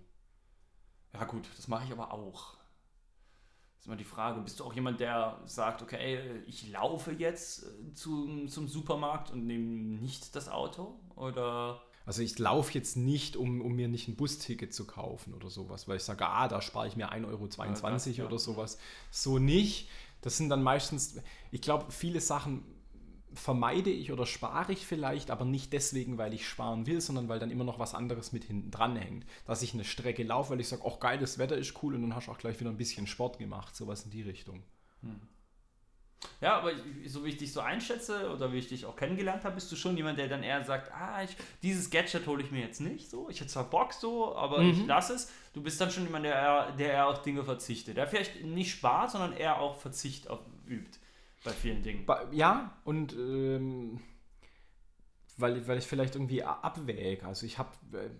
Ja 1.14 1.24
gut, 1.24 1.48
das 1.56 1.68
mache 1.68 1.84
ich 1.84 1.92
aber 1.92 2.12
auch. 2.12 2.54
Das 3.74 3.82
ist 3.82 3.86
immer 3.86 3.96
die 3.96 4.04
Frage, 4.04 4.40
bist 4.40 4.58
du 4.58 4.64
auch 4.64 4.74
jemand, 4.74 4.98
der 4.98 5.40
sagt, 5.44 5.82
okay, 5.82 6.42
ich 6.46 6.68
laufe 6.70 7.12
jetzt 7.12 7.64
äh, 7.64 7.94
zum, 7.94 8.48
zum 8.48 8.66
Supermarkt 8.66 9.30
und 9.30 9.46
nehme 9.46 9.64
nicht 9.64 10.34
das 10.34 10.48
Auto? 10.48 10.98
Oder 11.14 11.80
also 12.04 12.22
ich 12.22 12.38
laufe 12.38 12.74
jetzt 12.74 12.96
nicht, 12.96 13.36
um, 13.36 13.60
um 13.60 13.74
mir 13.74 13.86
nicht 13.86 14.08
ein 14.08 14.16
Busticket 14.16 14.74
zu 14.74 14.86
kaufen 14.86 15.34
oder 15.34 15.50
sowas, 15.50 15.86
weil 15.86 15.98
ich 15.98 16.02
sage, 16.02 16.26
ah, 16.26 16.48
da 16.48 16.60
spare 16.60 16.88
ich 16.88 16.96
mir 16.96 17.12
1,22 17.12 17.26
Euro 17.28 17.46
ja, 17.46 17.90
das, 17.92 18.16
ja. 18.16 18.26
oder 18.26 18.38
sowas. 18.38 18.78
So 19.10 19.38
nicht. 19.38 19.88
Das 20.22 20.36
sind 20.36 20.48
dann 20.48 20.62
meistens, 20.62 21.20
ich 21.50 21.60
glaube, 21.60 21.92
viele 21.92 22.20
Sachen 22.20 22.64
vermeide 23.34 23.90
ich 23.90 24.12
oder 24.12 24.26
spare 24.26 24.72
ich 24.72 24.86
vielleicht, 24.86 25.30
aber 25.30 25.44
nicht 25.44 25.72
deswegen, 25.72 26.18
weil 26.18 26.34
ich 26.34 26.46
sparen 26.46 26.86
will, 26.86 27.00
sondern 27.00 27.28
weil 27.28 27.38
dann 27.38 27.50
immer 27.50 27.64
noch 27.64 27.78
was 27.78 27.94
anderes 27.94 28.32
mit 28.32 28.44
hinten 28.44 28.70
dran 28.70 28.96
hängt. 28.96 29.26
Dass 29.46 29.62
ich 29.62 29.74
eine 29.74 29.84
Strecke 29.84 30.22
laufe, 30.22 30.50
weil 30.50 30.60
ich 30.60 30.68
sage, 30.68 30.82
ach 30.86 31.00
geil, 31.00 31.18
das 31.18 31.38
Wetter 31.38 31.56
ist 31.56 31.82
cool 31.82 31.94
und 31.94 32.02
dann 32.02 32.14
hast 32.14 32.28
du 32.28 32.32
auch 32.32 32.38
gleich 32.38 32.58
wieder 32.60 32.70
ein 32.70 32.76
bisschen 32.76 33.06
Sport 33.06 33.38
gemacht, 33.38 33.74
sowas 33.74 34.04
in 34.04 34.10
die 34.10 34.22
Richtung. 34.22 34.62
Hm. 35.02 35.20
Ja, 36.40 36.56
aber 36.58 36.72
so 37.06 37.24
wie 37.24 37.30
ich 37.30 37.36
dich 37.36 37.52
so 37.52 37.60
einschätze 37.60 38.30
oder 38.32 38.52
wie 38.52 38.58
ich 38.58 38.68
dich 38.68 38.86
auch 38.86 38.96
kennengelernt 38.96 39.44
habe, 39.44 39.56
bist 39.56 39.70
du 39.72 39.76
schon 39.76 39.96
jemand, 39.96 40.18
der 40.18 40.28
dann 40.28 40.42
eher 40.42 40.64
sagt, 40.64 40.92
ah, 40.92 41.22
ich, 41.22 41.36
dieses 41.62 41.90
Gadget 41.90 42.26
hole 42.26 42.42
ich 42.42 42.50
mir 42.50 42.60
jetzt 42.60 42.80
nicht 42.80 43.10
so. 43.10 43.28
Ich 43.28 43.40
hätte 43.40 43.50
zwar 43.50 43.68
Bock 43.68 43.92
so, 43.92 44.36
aber 44.36 44.60
mhm. 44.60 44.70
ich 44.70 44.86
lasse 44.86 45.14
es. 45.14 45.32
Du 45.52 45.62
bist 45.62 45.80
dann 45.80 45.90
schon 45.90 46.04
jemand, 46.04 46.24
der 46.24 46.34
eher, 46.34 46.72
der 46.72 46.92
eher 46.92 47.08
auf 47.08 47.22
Dinge 47.22 47.44
verzichtet. 47.44 47.96
Der 47.96 48.06
vielleicht 48.06 48.42
nicht 48.44 48.72
spart, 48.72 49.10
sondern 49.10 49.32
eher 49.32 49.60
auch 49.60 49.76
Verzicht 49.76 50.28
auf, 50.28 50.40
übt 50.66 50.98
bei 51.44 51.50
vielen 51.50 51.82
Dingen. 51.82 52.06
Ja, 52.30 52.76
und 52.84 53.12
ähm, 53.12 54.00
weil, 55.36 55.66
weil 55.66 55.78
ich 55.78 55.86
vielleicht 55.86 56.14
irgendwie 56.14 56.42
abwäge. 56.42 57.26
Also 57.26 57.46
ich 57.46 57.58
habe 57.58 57.70
äh, 57.92 58.10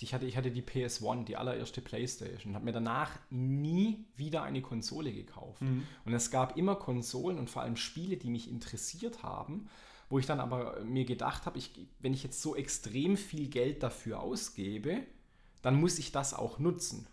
ich 0.00 0.12
hatte, 0.12 0.26
ich 0.26 0.36
hatte 0.36 0.50
die 0.50 0.62
PS1, 0.62 1.24
die 1.24 1.36
allererste 1.36 1.80
Playstation, 1.80 2.54
habe 2.54 2.66
mir 2.66 2.72
danach 2.72 3.18
nie 3.30 4.04
wieder 4.14 4.42
eine 4.42 4.60
Konsole 4.60 5.12
gekauft. 5.12 5.62
Mhm. 5.62 5.86
Und 6.04 6.12
es 6.12 6.30
gab 6.30 6.58
immer 6.58 6.76
Konsolen 6.76 7.38
und 7.38 7.48
vor 7.48 7.62
allem 7.62 7.76
Spiele, 7.76 8.16
die 8.16 8.28
mich 8.28 8.50
interessiert 8.50 9.22
haben, 9.22 9.68
wo 10.10 10.18
ich 10.18 10.26
dann 10.26 10.40
aber 10.40 10.80
mir 10.84 11.04
gedacht 11.04 11.46
habe, 11.46 11.58
ich, 11.58 11.72
wenn 12.00 12.12
ich 12.12 12.22
jetzt 12.22 12.42
so 12.42 12.54
extrem 12.54 13.16
viel 13.16 13.48
Geld 13.48 13.82
dafür 13.82 14.20
ausgebe, 14.20 15.02
dann 15.66 15.80
muss 15.80 15.98
ich 15.98 16.12
das 16.12 16.32
auch 16.32 16.60
nutzen. 16.60 17.08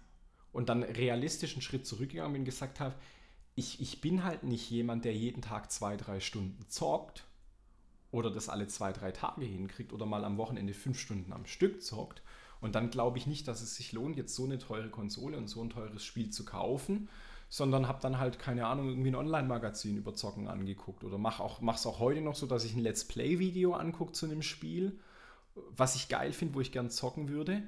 Und 0.52 0.70
dann 0.70 0.84
realistisch 0.84 1.54
einen 1.54 1.64
Schritt 1.64 1.88
zurückgegangen 1.88 2.34
bin 2.34 2.42
und 2.42 2.46
gesagt 2.46 2.80
habe, 2.80 2.94
ich, 3.56 3.82
ich 3.82 4.00
bin 4.00 4.24
halt 4.24 4.44
nicht 4.44 4.70
jemand, 4.70 5.06
der 5.06 5.16
jeden 5.16 5.42
Tag 5.42 5.72
zwei, 5.72 5.98
drei 5.98 6.20
Stunden 6.20 6.64
zockt 6.68 7.26
oder 8.12 8.30
das 8.30 8.50
alle 8.50 8.68
zwei, 8.68 8.94
drei 8.94 9.12
Tage 9.12 9.44
hinkriegt 9.44 9.92
oder 9.92 10.06
mal 10.06 10.24
am 10.24 10.38
Wochenende 10.38 10.76
fünf 10.76 11.00
Stunden 11.00 11.34
am 11.34 11.48
Stück 11.48 11.82
zockt, 11.82 12.22
und 12.62 12.76
dann 12.76 12.92
glaube 12.92 13.18
ich 13.18 13.26
nicht, 13.26 13.48
dass 13.48 13.62
es 13.62 13.76
sich 13.76 13.92
lohnt, 13.92 14.18
jetzt 14.18 14.36
so 14.36 14.46
eine 14.46 14.60
teure 14.60 14.90
Konsole 14.90 15.36
und 15.36 15.48
so 15.48 15.62
ein 15.64 15.72
teures 15.72 16.06
Spiel 16.06 16.30
zu 16.30 16.46
kaufen, 16.46 17.10
sondern 17.50 17.88
habe 17.88 18.02
dann 18.02 18.20
halt, 18.20 18.38
keine 18.38 18.68
Ahnung, 18.68 18.88
irgendwie 18.88 19.10
ein 19.10 19.16
Online-Magazin 19.16 19.98
über 19.98 20.14
Zocken 20.14 20.48
angeguckt. 20.48 21.04
Oder 21.04 21.18
mache 21.18 21.44
auch, 21.44 21.60
es 21.74 21.86
auch 21.88 22.00
heute 22.00 22.22
noch 22.22 22.36
so, 22.36 22.46
dass 22.46 22.66
ich 22.66 22.76
ein 22.76 22.80
Let's 22.80 23.04
Play-Video 23.04 23.74
angucke 23.74 24.14
zu 24.14 24.28
einem 24.28 24.44
Spiel, 24.44 25.00
was 25.76 25.96
ich 25.96 26.08
geil 26.08 26.32
finde, 26.32 26.54
wo 26.54 26.62
ich 26.62 26.72
gern 26.72 26.92
zocken 26.92 27.28
würde. 27.28 27.64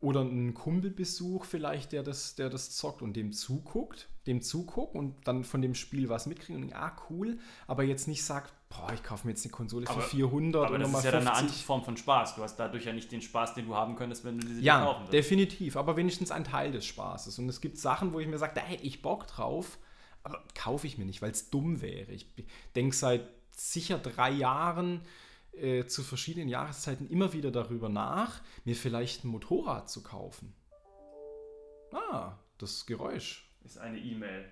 Oder 0.00 0.20
einen 0.22 0.54
Kumpelbesuch 0.54 1.44
vielleicht, 1.44 1.92
der 1.92 2.02
das, 2.02 2.34
der 2.34 2.48
das 2.48 2.70
zockt 2.70 3.02
und 3.02 3.14
dem 3.14 3.32
zuguckt, 3.32 4.08
dem 4.26 4.40
zuguckt 4.40 4.94
und 4.94 5.14
dann 5.26 5.44
von 5.44 5.60
dem 5.60 5.74
Spiel 5.74 6.08
was 6.08 6.26
mitkriegt 6.26 6.58
und 6.58 6.72
ah, 6.72 6.96
cool, 7.10 7.38
aber 7.66 7.82
jetzt 7.82 8.08
nicht 8.08 8.24
sagt, 8.24 8.54
boah, 8.70 8.92
ich 8.94 9.02
kaufe 9.02 9.26
mir 9.26 9.32
jetzt 9.32 9.44
eine 9.44 9.52
Konsole 9.52 9.84
für 9.84 9.92
aber, 9.92 10.02
400 10.02 10.66
aber 10.66 10.78
das 10.78 10.90
ist 10.90 11.04
ja 11.04 11.10
dann 11.10 11.26
eine 11.26 11.34
andere 11.34 11.54
Form 11.54 11.84
von 11.84 11.96
Spaß. 11.96 12.36
Du 12.36 12.42
hast 12.42 12.56
dadurch 12.56 12.86
ja 12.86 12.92
nicht 12.92 13.12
den 13.12 13.20
Spaß, 13.20 13.54
den 13.54 13.66
du 13.66 13.74
haben 13.74 13.96
könntest, 13.96 14.24
wenn 14.24 14.38
du 14.38 14.46
diese 14.46 14.62
ja, 14.62 14.84
kaufen 14.84 15.00
würdest. 15.00 15.12
definitiv, 15.12 15.76
aber 15.76 15.96
wenigstens 15.96 16.30
ein 16.30 16.44
Teil 16.44 16.72
des 16.72 16.86
Spaßes. 16.86 17.38
Und 17.38 17.48
es 17.48 17.60
gibt 17.60 17.76
Sachen, 17.76 18.12
wo 18.12 18.20
ich 18.20 18.28
mir 18.28 18.38
sage, 18.38 18.52
da 18.54 18.62
hätte 18.62 18.84
ich 18.84 19.02
Bock 19.02 19.26
drauf, 19.26 19.78
aber 20.22 20.42
kaufe 20.54 20.86
ich 20.86 20.96
mir 20.96 21.04
nicht, 21.04 21.20
weil 21.20 21.32
es 21.32 21.50
dumm 21.50 21.82
wäre. 21.82 22.12
Ich 22.12 22.26
denke 22.74 22.94
seit 22.94 23.28
sicher 23.50 23.98
drei 23.98 24.30
Jahren 24.30 25.02
äh, 25.52 25.86
zu 25.86 26.02
verschiedenen 26.02 26.48
Jahreszeiten 26.48 27.08
immer 27.08 27.32
wieder 27.32 27.50
darüber 27.50 27.88
nach, 27.88 28.42
mir 28.64 28.76
vielleicht 28.76 29.24
ein 29.24 29.28
Motorrad 29.28 29.90
zu 29.90 30.02
kaufen. 30.02 30.54
Ah, 31.92 32.38
das 32.58 32.86
Geräusch. 32.86 33.48
Ist 33.64 33.78
eine 33.78 33.98
E-Mail. 33.98 34.50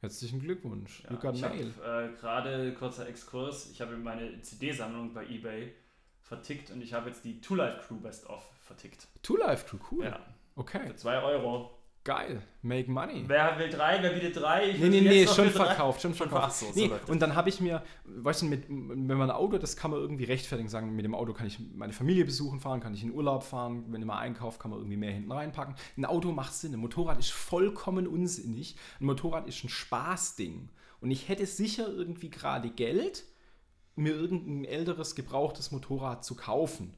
Herzlichen 0.00 0.40
Glückwunsch. 0.40 1.02
Ja, 1.04 1.12
you 1.12 1.32
ich 1.32 1.40
Mail. 1.40 1.74
Äh, 1.84 2.16
Gerade 2.20 2.72
kurzer 2.74 3.08
Exkurs. 3.08 3.70
Ich 3.70 3.80
habe 3.80 3.96
meine 3.96 4.40
CD-Sammlung 4.42 5.12
bei 5.12 5.26
eBay 5.26 5.74
vertickt 6.22 6.70
und 6.70 6.82
ich 6.82 6.92
habe 6.92 7.08
jetzt 7.08 7.24
die 7.24 7.40
Two 7.40 7.56
Life 7.56 7.86
Crew 7.86 7.96
Best 7.96 8.26
of 8.28 8.48
vertickt. 8.60 9.08
Two 9.22 9.36
Life 9.36 9.66
Crew, 9.66 9.78
cool. 9.90 10.04
Ja. 10.04 10.20
Okay. 10.54 10.86
Für 10.86 10.96
2 10.96 11.22
Euro. 11.22 11.77
Geil, 12.04 12.42
make 12.62 12.90
money. 12.90 13.24
Wer 13.26 13.58
will 13.58 13.68
drei, 13.68 14.02
wer 14.02 14.12
bietet 14.12 14.36
drei? 14.36 14.70
Ich 14.70 14.78
nee, 14.78 14.88
nee, 14.88 15.00
nee, 15.02 15.26
schon 15.26 15.50
verkauft, 15.50 16.00
schon 16.00 16.14
verkauft. 16.14 16.56
So, 16.56 16.66
nee, 16.74 16.88
so 16.88 17.12
und 17.12 17.20
dann 17.20 17.34
habe 17.34 17.50
ich 17.50 17.60
mir, 17.60 17.82
weißt 18.04 18.42
du, 18.42 18.46
mit, 18.46 18.64
wenn 18.68 19.06
man 19.18 19.30
ein 19.30 19.36
Auto, 19.36 19.58
das 19.58 19.76
kann 19.76 19.90
man 19.90 20.00
irgendwie 20.00 20.24
rechtfertigen, 20.24 20.70
sagen, 20.70 20.96
mit 20.96 21.04
dem 21.04 21.14
Auto 21.14 21.34
kann 21.34 21.46
ich 21.46 21.58
meine 21.74 21.92
Familie 21.92 22.24
besuchen 22.24 22.60
fahren, 22.60 22.80
kann 22.80 22.94
ich 22.94 23.02
in 23.02 23.12
Urlaub 23.12 23.42
fahren, 23.42 23.84
wenn 23.88 24.00
ich 24.00 24.06
mal 24.06 24.18
einkaufe, 24.18 24.58
kann 24.58 24.70
man 24.70 24.80
irgendwie 24.80 24.96
mehr 24.96 25.12
hinten 25.12 25.30
reinpacken. 25.32 25.74
Ein 25.98 26.06
Auto 26.06 26.32
macht 26.32 26.54
Sinn, 26.54 26.72
ein 26.72 26.80
Motorrad 26.80 27.18
ist 27.18 27.30
vollkommen 27.32 28.06
unsinnig. 28.06 28.76
Ein 29.00 29.06
Motorrad 29.06 29.46
ist 29.46 29.62
ein 29.64 29.68
Spaßding. 29.68 30.70
und 31.00 31.10
ich 31.10 31.28
hätte 31.28 31.46
sicher 31.46 31.88
irgendwie 31.88 32.30
gerade 32.30 32.70
Geld, 32.70 33.24
mir 33.96 34.14
irgendein 34.14 34.64
älteres, 34.64 35.14
gebrauchtes 35.14 35.72
Motorrad 35.72 36.24
zu 36.24 36.36
kaufen. 36.36 36.94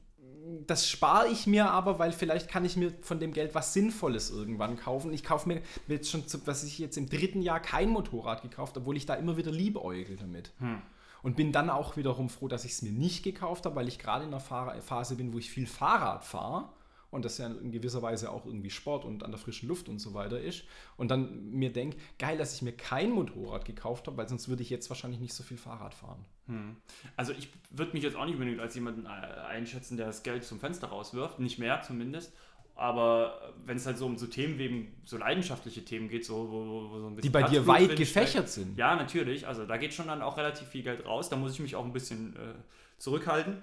Das 0.67 0.87
spare 0.87 1.27
ich 1.27 1.47
mir 1.47 1.69
aber, 1.69 1.99
weil 1.99 2.11
vielleicht 2.11 2.49
kann 2.49 2.65
ich 2.65 2.75
mir 2.75 2.93
von 3.01 3.19
dem 3.19 3.33
Geld 3.33 3.55
was 3.55 3.73
Sinnvolles 3.73 4.29
irgendwann 4.29 4.77
kaufen. 4.77 5.13
Ich 5.13 5.23
kaufe 5.23 5.47
mir 5.47 5.61
jetzt 5.87 6.09
schon, 6.09 6.23
was 6.45 6.63
ich 6.63 6.79
jetzt 6.79 6.97
im 6.97 7.09
dritten 7.09 7.41
Jahr 7.41 7.59
kein 7.59 7.89
Motorrad 7.89 8.41
gekauft, 8.41 8.77
obwohl 8.77 8.97
ich 8.97 9.05
da 9.05 9.15
immer 9.15 9.37
wieder 9.37 9.51
liebäugel 9.51 10.17
damit. 10.17 10.51
Hm. 10.59 10.81
Und 11.23 11.35
bin 11.35 11.51
dann 11.51 11.69
auch 11.69 11.97
wiederum 11.97 12.29
froh, 12.29 12.47
dass 12.47 12.65
ich 12.65 12.71
es 12.71 12.81
mir 12.81 12.91
nicht 12.91 13.23
gekauft 13.23 13.65
habe, 13.65 13.75
weil 13.75 13.87
ich 13.87 13.99
gerade 13.99 14.25
in 14.25 14.33
einer 14.33 14.81
Phase 14.81 15.15
bin, 15.15 15.33
wo 15.33 15.37
ich 15.37 15.51
viel 15.51 15.67
Fahrrad 15.67 16.25
fahre 16.25 16.69
und 17.11 17.25
das 17.25 17.37
ja 17.37 17.47
in 17.47 17.71
gewisser 17.71 18.01
Weise 18.01 18.31
auch 18.31 18.45
irgendwie 18.45 18.69
Sport 18.69 19.05
und 19.05 19.23
an 19.23 19.31
der 19.31 19.39
frischen 19.39 19.67
Luft 19.67 19.89
und 19.89 19.99
so 19.99 20.13
weiter 20.13 20.39
ist. 20.39 20.63
Und 20.95 21.11
dann 21.11 21.51
mir 21.51 21.71
denke, 21.71 21.97
geil, 22.17 22.37
dass 22.37 22.55
ich 22.55 22.61
mir 22.61 22.71
kein 22.71 23.11
Motorrad 23.11 23.65
gekauft 23.65 24.07
habe, 24.07 24.17
weil 24.17 24.29
sonst 24.29 24.47
würde 24.47 24.63
ich 24.63 24.69
jetzt 24.69 24.89
wahrscheinlich 24.89 25.19
nicht 25.19 25.33
so 25.33 25.43
viel 25.43 25.57
Fahrrad 25.57 25.93
fahren. 25.93 26.25
Hm. 26.47 26.77
Also 27.17 27.33
ich 27.33 27.49
würde 27.69 27.91
mich 27.91 28.03
jetzt 28.03 28.15
auch 28.15 28.25
nicht 28.25 28.35
unbedingt 28.35 28.61
als 28.61 28.75
jemanden 28.75 29.05
äh, 29.05 29.09
einschätzen, 29.09 29.97
der 29.97 30.07
das 30.07 30.23
Geld 30.23 30.45
zum 30.45 30.59
Fenster 30.59 30.87
rauswirft, 30.87 31.39
nicht 31.39 31.59
mehr 31.59 31.81
zumindest. 31.81 32.33
Aber 32.75 33.53
wenn 33.65 33.75
es 33.75 33.85
halt 33.85 33.97
so 33.97 34.05
um 34.05 34.17
so 34.17 34.25
Themen 34.25 34.57
wie 34.57 34.63
eben 34.63 35.01
so 35.03 35.17
leidenschaftliche 35.17 35.83
Themen 35.83 36.07
geht, 36.07 36.25
so, 36.25 36.49
wo, 36.49 36.89
wo 36.89 36.99
so 36.99 37.07
ein 37.07 37.15
bisschen. 37.15 37.21
Die 37.21 37.29
bei 37.29 37.43
dir 37.43 37.67
weit 37.67 37.97
gefächert 37.97 38.29
steigt, 38.29 38.49
sind. 38.49 38.77
Ja, 38.77 38.95
natürlich. 38.95 39.45
Also 39.45 39.65
da 39.65 39.75
geht 39.75 39.93
schon 39.93 40.07
dann 40.07 40.21
auch 40.21 40.37
relativ 40.37 40.69
viel 40.69 40.81
Geld 40.81 41.05
raus. 41.05 41.29
Da 41.29 41.35
muss 41.35 41.51
ich 41.53 41.59
mich 41.59 41.75
auch 41.75 41.83
ein 41.83 41.91
bisschen 41.91 42.35
äh, 42.37 42.53
zurückhalten. 42.97 43.61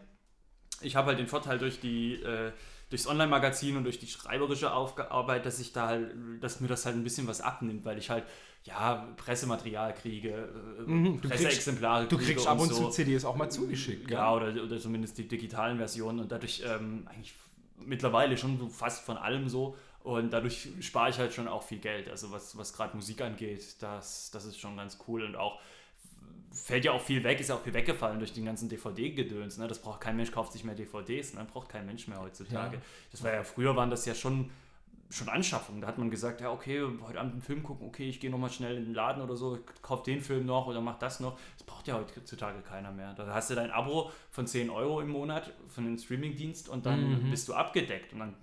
Ich 0.83 0.95
habe 0.95 1.09
halt 1.09 1.19
den 1.19 1.27
Vorteil 1.27 1.59
durch 1.59 1.81
die. 1.81 2.23
Äh, 2.23 2.53
durchs 2.91 3.07
Online-Magazin 3.07 3.77
und 3.77 3.85
durch 3.85 3.99
die 3.99 4.07
schreiberische 4.07 4.71
Arbeit, 4.71 5.47
dass 5.47 5.61
ich 5.61 5.73
da 5.73 5.89
halt, 5.89 6.15
dass 6.41 6.61
mir 6.61 6.69
das 6.69 6.87
halt 6.87 6.97
ein 6.97 7.05
bisschen 7.05 7.27
was 7.27 7.41
abnimmt, 7.41 7.85
weil 7.85 7.99
ich 7.99 8.11
halt 8.11 8.25
ja 8.65 9.09
Pressematerial 9.17 9.95
kriege, 9.95 10.49
äh, 10.79 10.91
mhm, 10.91 11.21
Presseexemplare 11.21 12.07
kriege. 12.07 12.17
Du 12.17 12.27
kriegst 12.27 12.47
ab 12.47 12.61
und, 12.61 12.69
so. 12.69 12.87
zu 12.87 12.91
CDs 12.91 13.25
auch 13.25 13.37
mal 13.37 13.51
zugeschickt. 13.51 14.11
Ja, 14.11 14.33
oder, 14.35 14.49
oder 14.63 14.79
zumindest 14.79 15.19
die 15.19 15.29
digitalen 15.29 15.79
Versionen 15.79 16.21
und 16.21 16.33
dadurch 16.33 16.63
ähm, 16.67 17.07
eigentlich 17.09 17.35
mittlerweile 17.77 18.37
schon 18.37 18.71
fast 18.71 19.05
von 19.05 19.17
allem 19.17 19.49
so. 19.49 19.77
Und 20.03 20.31
dadurch 20.31 20.69
spare 20.81 21.11
ich 21.11 21.19
halt 21.19 21.35
schon 21.35 21.49
auch 21.49 21.63
viel 21.63 21.79
Geld. 21.79 22.09
Also 22.09 22.31
was, 22.31 22.57
was 22.57 22.73
gerade 22.73 22.97
Musik 22.97 23.21
angeht, 23.21 23.77
das, 23.81 24.31
das 24.31 24.47
ist 24.47 24.59
schon 24.59 24.77
ganz 24.77 24.99
cool. 25.07 25.25
Und 25.25 25.37
auch 25.37 25.61
fällt 26.65 26.85
ja 26.85 26.93
auch 26.93 27.01
viel 27.01 27.25
weg, 27.25 27.41
ist 27.41 27.49
ja 27.49 27.55
auch 27.55 27.63
viel 27.63 27.75
weggefallen 27.75 28.19
durch 28.19 28.33
den 28.33 28.45
ganzen 28.45 28.69
DVD-Gedöns. 28.69 29.59
Ne? 29.59 29.69
Das 29.69 29.81
braucht 29.81 30.01
kein 30.01 30.17
Mensch, 30.17 30.33
kauft 30.33 30.53
sich 30.53 30.65
mehr 30.65 30.75
DVDs, 30.75 31.35
ne? 31.35 31.47
braucht 31.51 31.69
kein 31.69 31.87
Mensch 31.87 32.09
mehr 32.09 32.21
heutzutage. 32.21 32.77
Ja. 32.77 32.83
Das 33.11 33.23
war 33.23 33.33
ja 33.33 33.43
früher 33.43 33.77
waren 33.77 33.91
das 33.91 34.05
ja 34.07 34.15
schon 34.15 34.51
schon 35.11 35.29
Anschaffungen. 35.29 35.81
Da 35.81 35.89
hat 35.89 35.99
man 35.99 36.11
gesagt, 36.11 36.41
ja, 36.41 36.51
okay, 36.51 36.83
heute 37.03 37.19
Abend 37.19 37.33
einen 37.33 37.43
Film 37.43 37.63
gucken, 37.63 37.87
okay, 37.87 38.09
ich 38.09 38.21
gehe 38.21 38.31
nochmal 38.31 38.51
schnell 38.51 38.77
in 38.77 38.85
den 38.85 38.95
Laden 38.95 39.23
oder 39.23 39.37
so, 39.37 39.59
kauf 39.81 40.03
den 40.03 40.21
Film 40.21 40.45
noch 40.47 40.67
oder 40.67 40.81
mach 40.81 40.99
das 40.99 41.21
noch. 41.21 41.39
Das 41.57 41.67
braucht 41.67 41.87
ja 41.87 41.95
heutzutage 41.95 42.61
keiner 42.61 42.93
mehr. 42.93 43.15
Da 43.15 43.27
hast 43.33 43.51
du 43.51 43.55
dein 43.55 43.71
Abo 43.71 44.11
von 44.31 44.47
10 44.47 44.71
Euro 44.71 45.01
im 45.01 45.09
Monat 45.09 45.53
von 45.69 45.85
dem 45.85 45.97
Streamingdienst 45.97 46.69
und 46.69 46.85
dann 46.85 47.25
mhm. 47.25 47.31
bist 47.31 47.49
du 47.49 47.55
abgedeckt. 47.55 48.13
Und 48.13 48.19
dann, 48.19 48.35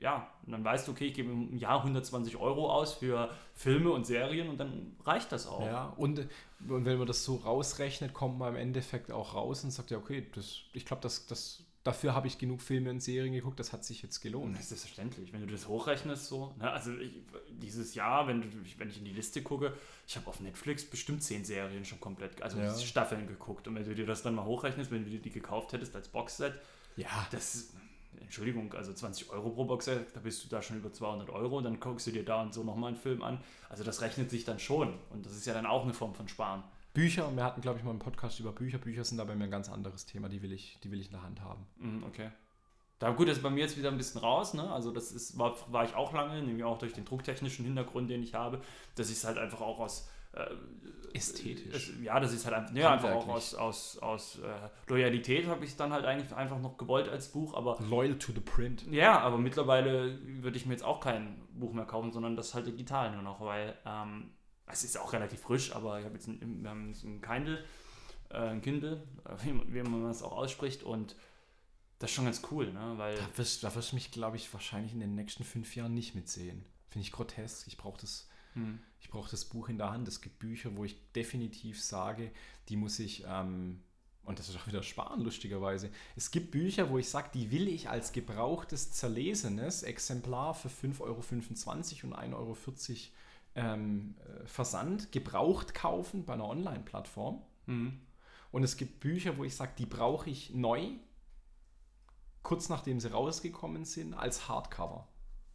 ja, 0.00 0.30
und 0.46 0.52
dann 0.52 0.64
weißt 0.64 0.86
du, 0.86 0.92
okay, 0.92 1.06
ich 1.06 1.14
gebe 1.14 1.30
im 1.30 1.56
Jahr 1.56 1.78
120 1.78 2.36
Euro 2.36 2.70
aus 2.70 2.94
für 2.94 3.30
Filme 3.54 3.90
und 3.90 4.06
Serien 4.06 4.48
und 4.48 4.58
dann 4.58 4.96
reicht 5.04 5.32
das 5.32 5.46
auch. 5.46 5.66
Ja, 5.66 5.92
und, 5.96 6.26
und 6.68 6.84
wenn 6.84 6.98
man 6.98 7.06
das 7.06 7.24
so 7.24 7.36
rausrechnet, 7.36 8.14
kommt 8.14 8.38
man 8.38 8.54
im 8.54 8.60
Endeffekt 8.60 9.10
auch 9.10 9.34
raus 9.34 9.64
und 9.64 9.70
sagt, 9.70 9.90
ja, 9.90 9.98
okay, 9.98 10.26
das, 10.34 10.60
ich 10.72 10.84
glaube, 10.84 11.02
das, 11.02 11.26
das 11.26 11.64
dafür 11.88 12.14
habe 12.14 12.26
ich 12.26 12.38
genug 12.38 12.60
Filme 12.60 12.90
und 12.90 13.00
Serien 13.00 13.32
geguckt, 13.32 13.58
das 13.58 13.72
hat 13.72 13.84
sich 13.84 14.02
jetzt 14.02 14.20
gelohnt. 14.20 14.54
Das 14.54 14.62
ist 14.62 14.68
selbstverständlich, 14.68 15.32
wenn 15.32 15.40
du 15.40 15.46
das 15.46 15.66
hochrechnest 15.68 16.26
so. 16.26 16.54
Ne? 16.58 16.70
Also 16.70 16.96
ich, 16.96 17.12
dieses 17.50 17.94
Jahr, 17.94 18.26
wenn, 18.26 18.42
du, 18.42 18.48
wenn 18.76 18.90
ich 18.90 18.98
in 18.98 19.04
die 19.04 19.12
Liste 19.12 19.42
gucke, 19.42 19.72
ich 20.06 20.16
habe 20.16 20.26
auf 20.26 20.40
Netflix 20.40 20.84
bestimmt 20.84 21.22
zehn 21.22 21.44
Serien 21.44 21.84
schon 21.84 21.98
komplett, 21.98 22.42
also 22.42 22.58
ja. 22.58 22.76
Staffeln 22.76 23.26
geguckt. 23.26 23.66
Und 23.66 23.74
wenn 23.74 23.84
du 23.84 23.94
dir 23.94 24.06
das 24.06 24.22
dann 24.22 24.34
mal 24.34 24.44
hochrechnest, 24.44 24.90
wenn 24.90 25.04
du 25.04 25.10
dir 25.10 25.20
die 25.20 25.30
gekauft 25.30 25.72
hättest 25.72 25.96
als 25.96 26.08
Boxset, 26.08 26.54
ja. 26.96 27.26
das 27.30 27.72
Entschuldigung, 28.20 28.72
also 28.74 28.92
20 28.92 29.30
Euro 29.30 29.50
pro 29.50 29.64
Boxset, 29.64 30.14
da 30.14 30.20
bist 30.20 30.44
du 30.44 30.48
da 30.48 30.60
schon 30.60 30.76
über 30.76 30.92
200 30.92 31.30
Euro 31.30 31.58
und 31.58 31.64
dann 31.64 31.80
guckst 31.80 32.06
du 32.06 32.10
dir 32.10 32.24
da 32.24 32.42
und 32.42 32.52
so 32.52 32.62
nochmal 32.64 32.88
einen 32.88 32.96
Film 32.96 33.22
an. 33.22 33.40
Also 33.68 33.84
das 33.84 34.00
rechnet 34.00 34.30
sich 34.30 34.44
dann 34.44 34.58
schon 34.58 34.94
und 35.10 35.24
das 35.24 35.32
ist 35.32 35.46
ja 35.46 35.54
dann 35.54 35.66
auch 35.66 35.84
eine 35.84 35.94
Form 35.94 36.14
von 36.14 36.28
Sparen. 36.28 36.62
Bücher, 36.94 37.30
wir 37.34 37.44
hatten, 37.44 37.60
glaube 37.60 37.78
ich, 37.78 37.84
mal 37.84 37.90
einen 37.90 38.00
Podcast 38.00 38.40
über 38.40 38.52
Bücher. 38.52 38.78
Bücher 38.78 39.04
sind 39.04 39.18
da 39.18 39.24
bei 39.24 39.34
mir 39.34 39.44
ein 39.44 39.50
ganz 39.50 39.68
anderes 39.68 40.04
Thema, 40.06 40.28
die 40.28 40.42
will 40.42 40.52
ich, 40.52 40.78
die 40.82 40.90
will 40.90 41.00
ich 41.00 41.06
in 41.06 41.12
der 41.12 41.22
Hand 41.22 41.40
haben. 41.40 41.66
Mhm, 41.76 42.02
okay. 42.04 42.30
Da 42.98 43.10
gut, 43.10 43.28
das 43.28 43.36
ist 43.36 43.42
bei 43.42 43.50
mir 43.50 43.60
jetzt 43.60 43.78
wieder 43.78 43.90
ein 43.90 43.96
bisschen 43.96 44.20
raus, 44.20 44.54
ne? 44.54 44.68
Also 44.72 44.90
das 44.90 45.12
ist, 45.12 45.38
war, 45.38 45.54
war 45.70 45.84
ich 45.84 45.94
auch 45.94 46.12
lange, 46.12 46.42
nämlich 46.42 46.64
auch 46.64 46.78
durch 46.78 46.94
den 46.94 47.04
drucktechnischen 47.04 47.64
Hintergrund, 47.64 48.10
den 48.10 48.22
ich 48.22 48.34
habe, 48.34 48.60
dass 48.96 49.10
ich 49.10 49.18
es 49.18 49.24
halt 49.24 49.38
einfach 49.38 49.60
auch 49.60 49.78
aus 49.78 50.08
ästhetisch. 51.14 51.74
Es, 51.74 52.02
ja, 52.02 52.20
das 52.20 52.32
ist 52.32 52.44
halt 52.44 52.56
einfach, 52.56 52.74
ja, 52.74 52.92
einfach 52.92 53.12
auch 53.12 53.28
aus, 53.28 53.54
aus, 53.54 53.98
aus 53.98 54.38
äh, 54.38 54.68
Loyalität 54.88 55.46
habe 55.46 55.64
ich 55.64 55.70
es 55.70 55.76
dann 55.76 55.92
halt 55.92 56.04
eigentlich 56.04 56.34
einfach 56.34 56.60
noch 56.60 56.76
gewollt 56.76 57.08
als 57.08 57.28
Buch, 57.28 57.54
aber. 57.54 57.78
Loyal 57.88 58.18
to 58.18 58.32
the 58.32 58.40
print. 58.40 58.86
Ja, 58.90 59.20
aber 59.20 59.38
mittlerweile 59.38 60.18
würde 60.42 60.56
ich 60.56 60.66
mir 60.66 60.72
jetzt 60.72 60.84
auch 60.84 61.00
kein 61.00 61.40
Buch 61.52 61.72
mehr 61.72 61.86
kaufen, 61.86 62.12
sondern 62.12 62.36
das 62.36 62.54
halt 62.54 62.66
digital 62.66 63.12
nur 63.12 63.22
noch, 63.22 63.40
weil 63.40 63.76
ähm, 63.86 64.30
es 64.66 64.84
ist 64.84 64.98
auch 64.98 65.12
relativ 65.12 65.40
frisch, 65.40 65.74
aber 65.74 65.98
ich 65.98 66.04
habe 66.04 66.14
jetzt 66.14 66.28
ein, 66.28 66.62
wir 66.62 66.70
haben 66.70 66.90
ein 66.90 67.20
Kindle, 67.20 67.64
äh, 68.30 68.36
ein 68.36 68.62
Kindle, 68.62 69.02
äh, 69.24 69.44
wie, 69.44 69.74
wie, 69.74 69.82
man 69.82 70.04
das 70.04 70.22
auch 70.22 70.32
ausspricht 70.32 70.82
und 70.82 71.16
das 71.98 72.10
ist 72.10 72.14
schon 72.14 72.26
ganz 72.26 72.42
cool, 72.50 72.72
ne? 72.72 72.94
Weil 72.96 73.16
da 73.16 73.38
wirst, 73.38 73.64
da 73.64 73.74
wirst 73.74 73.92
du 73.92 73.96
mich, 73.96 74.12
glaube 74.12 74.36
ich, 74.36 74.52
wahrscheinlich 74.52 74.92
in 74.92 75.00
den 75.00 75.14
nächsten 75.16 75.42
fünf 75.42 75.74
Jahren 75.74 75.94
nicht 75.94 76.14
mitsehen. 76.14 76.64
Finde 76.90 77.04
ich 77.06 77.12
grotesk. 77.12 77.66
Ich 77.66 77.76
brauche 77.76 78.00
das, 78.00 78.28
hm. 78.54 78.80
ich 79.00 79.10
das 79.30 79.44
Buch 79.44 79.68
in 79.68 79.78
der 79.78 79.90
Hand. 79.90 80.08
Es 80.08 80.20
gibt 80.20 80.38
Bücher, 80.38 80.76
wo 80.76 80.84
ich 80.84 80.96
definitiv 81.12 81.82
sage, 81.82 82.30
die 82.68 82.76
muss 82.76 82.98
ich, 82.98 83.24
ähm, 83.26 83.80
und 84.24 84.38
das 84.38 84.48
ist 84.48 84.56
auch 84.56 84.66
wieder 84.66 84.82
sparen, 84.82 85.22
lustigerweise. 85.22 85.90
Es 86.16 86.30
gibt 86.30 86.50
Bücher, 86.50 86.90
wo 86.90 86.98
ich 86.98 87.08
sage, 87.08 87.30
die 87.32 87.50
will 87.50 87.68
ich 87.68 87.88
als 87.88 88.12
gebrauchtes, 88.12 88.92
zerlesenes 88.92 89.82
Exemplar 89.82 90.54
für 90.54 90.68
5,25 90.68 91.00
Euro 91.00 91.14
und 91.16 92.14
1,40 92.14 92.34
Euro 92.34 92.56
ähm, 93.54 94.14
äh, 94.18 94.46
Versand 94.46 95.12
gebraucht 95.12 95.74
kaufen 95.74 96.24
bei 96.24 96.34
einer 96.34 96.48
Online-Plattform. 96.48 97.42
Mhm. 97.66 98.00
Und 98.50 98.62
es 98.62 98.76
gibt 98.76 99.00
Bücher, 99.00 99.36
wo 99.36 99.44
ich 99.44 99.54
sage, 99.54 99.72
die 99.78 99.86
brauche 99.86 100.30
ich 100.30 100.54
neu, 100.54 100.90
kurz 102.42 102.68
nachdem 102.68 103.00
sie 103.00 103.10
rausgekommen 103.10 103.84
sind, 103.84 104.14
als 104.14 104.48
Hardcover. 104.48 105.06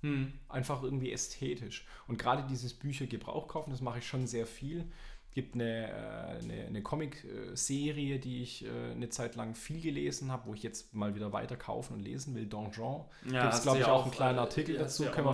Mhm. 0.03 0.33
Einfach 0.47 0.83
irgendwie 0.83 1.11
ästhetisch. 1.11 1.85
Und 2.07 2.19
gerade 2.19 2.43
dieses 2.47 2.73
Bücher 2.73 3.07
Gebrauch 3.07 3.47
kaufen, 3.47 3.71
das 3.71 3.81
mache 3.81 3.99
ich 3.99 4.07
schon 4.07 4.27
sehr 4.27 4.45
viel 4.45 4.85
gibt 5.33 5.55
eine, 5.55 5.89
äh, 5.89 6.43
eine, 6.43 6.65
eine 6.67 6.81
Comic-Serie, 6.81 8.19
die 8.19 8.43
ich 8.43 8.65
äh, 8.65 8.91
eine 8.91 9.09
Zeit 9.09 9.35
lang 9.35 9.55
viel 9.55 9.81
gelesen 9.81 10.31
habe, 10.31 10.47
wo 10.47 10.53
ich 10.53 10.63
jetzt 10.63 10.93
mal 10.93 11.15
wieder 11.15 11.33
weiter 11.33 11.57
kaufen 11.57 11.93
und 11.93 11.99
lesen 12.01 12.35
will. 12.35 12.45
Donjon. 12.45 13.05
Ja, 13.29 13.43
gibt 13.43 13.53
es, 13.53 13.63
glaube 13.63 13.79
ich, 13.79 13.85
auch 13.85 14.03
einen 14.03 14.11
kleinen 14.11 14.39
Artikel 14.39 14.77
dazu. 14.77 15.03
Können 15.05 15.27
wir 15.27 15.33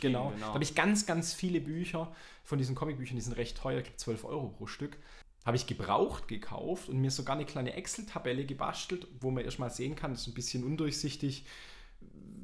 genau. 0.00 0.30
genau. 0.30 0.46
Da 0.46 0.54
habe 0.54 0.64
ich 0.64 0.74
ganz, 0.74 1.06
ganz 1.06 1.32
viele 1.32 1.60
Bücher 1.60 2.12
von 2.44 2.58
diesen 2.58 2.74
Comicbüchern, 2.74 3.16
die 3.16 3.22
sind 3.22 3.36
recht 3.36 3.56
teuer, 3.56 3.78
ich 3.78 3.84
glaube 3.84 3.96
12 3.96 4.24
Euro 4.24 4.48
pro 4.48 4.66
Stück. 4.66 4.98
Habe 5.46 5.56
ich 5.56 5.66
gebraucht 5.66 6.28
gekauft 6.28 6.90
und 6.90 7.00
mir 7.00 7.10
sogar 7.10 7.34
eine 7.34 7.46
kleine 7.46 7.72
Excel-Tabelle 7.72 8.44
gebastelt, 8.44 9.06
wo 9.20 9.30
man 9.30 9.42
erstmal 9.42 9.70
sehen 9.70 9.96
kann, 9.96 10.10
das 10.12 10.22
ist 10.22 10.28
ein 10.28 10.34
bisschen 10.34 10.64
undurchsichtig, 10.64 11.46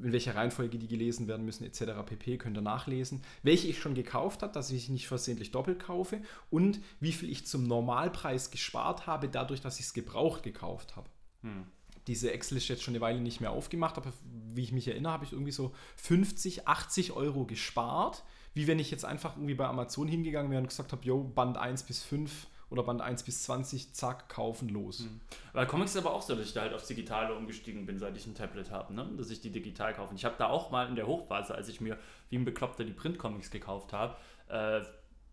in 0.02 0.12
welcher 0.12 0.34
Reihenfolge 0.34 0.78
die 0.78 0.88
gelesen 0.88 1.28
werden 1.28 1.44
müssen, 1.44 1.64
etc. 1.64 2.04
pp. 2.04 2.38
könnt 2.38 2.56
ihr 2.56 2.62
nachlesen. 2.62 3.22
Welche 3.42 3.68
ich 3.68 3.80
schon 3.80 3.94
gekauft 3.94 4.42
habe, 4.42 4.52
dass 4.52 4.70
ich 4.70 4.88
nicht 4.88 5.08
versehentlich 5.08 5.50
doppelt 5.50 5.80
kaufe 5.80 6.20
und 6.50 6.80
wie 7.00 7.12
viel 7.12 7.30
ich 7.30 7.46
zum 7.46 7.66
Normalpreis 7.66 8.50
gespart 8.50 9.06
habe, 9.06 9.28
dadurch, 9.28 9.60
dass 9.60 9.78
ich 9.78 9.86
es 9.86 9.94
gebraucht 9.94 10.42
gekauft 10.42 10.96
habe. 10.96 11.08
Hm. 11.42 11.66
Diese 12.06 12.32
Excel 12.32 12.58
ist 12.58 12.68
jetzt 12.68 12.82
schon 12.82 12.94
eine 12.94 13.00
Weile 13.00 13.20
nicht 13.20 13.40
mehr 13.40 13.50
aufgemacht, 13.50 13.96
aber 13.96 14.12
wie 14.54 14.62
ich 14.62 14.72
mich 14.72 14.86
erinnere, 14.86 15.12
habe 15.12 15.24
ich 15.24 15.32
irgendwie 15.32 15.52
so 15.52 15.74
50, 15.96 16.68
80 16.68 17.12
Euro 17.12 17.46
gespart, 17.46 18.22
wie 18.54 18.68
wenn 18.68 18.78
ich 18.78 18.90
jetzt 18.90 19.04
einfach 19.04 19.36
irgendwie 19.36 19.54
bei 19.54 19.66
Amazon 19.66 20.06
hingegangen 20.06 20.50
wäre 20.50 20.62
und 20.62 20.68
gesagt 20.68 20.92
habe, 20.92 21.04
yo, 21.04 21.24
Band 21.24 21.56
1 21.56 21.82
bis 21.82 22.02
5 22.02 22.46
oder 22.70 22.82
Band 22.82 23.00
1 23.00 23.22
bis 23.22 23.44
20, 23.44 23.94
zack, 23.94 24.28
kaufen, 24.28 24.68
los. 24.68 25.00
Mhm. 25.00 25.20
Weil 25.52 25.66
Comics 25.66 25.92
ist 25.92 25.98
aber 25.98 26.14
auch 26.14 26.22
so, 26.22 26.34
dass 26.34 26.46
ich 26.46 26.52
da 26.52 26.62
halt 26.62 26.74
aufs 26.74 26.88
Digitale 26.88 27.34
umgestiegen 27.34 27.86
bin, 27.86 27.98
seit 27.98 28.16
ich 28.16 28.26
ein 28.26 28.34
Tablet 28.34 28.70
habe, 28.70 28.92
ne? 28.92 29.08
dass 29.16 29.30
ich 29.30 29.40
die 29.40 29.50
digital 29.50 29.94
kaufe. 29.94 30.14
Ich 30.14 30.24
habe 30.24 30.34
da 30.38 30.48
auch 30.48 30.70
mal 30.70 30.88
in 30.88 30.96
der 30.96 31.06
Hochphase, 31.06 31.54
als 31.54 31.68
ich 31.68 31.80
mir 31.80 31.96
wie 32.28 32.36
ein 32.36 32.44
Bekloppter 32.44 32.84
die 32.84 32.92
Printcomics 32.92 33.50
gekauft 33.50 33.92
habe, 33.92 34.16
äh, 34.48 34.80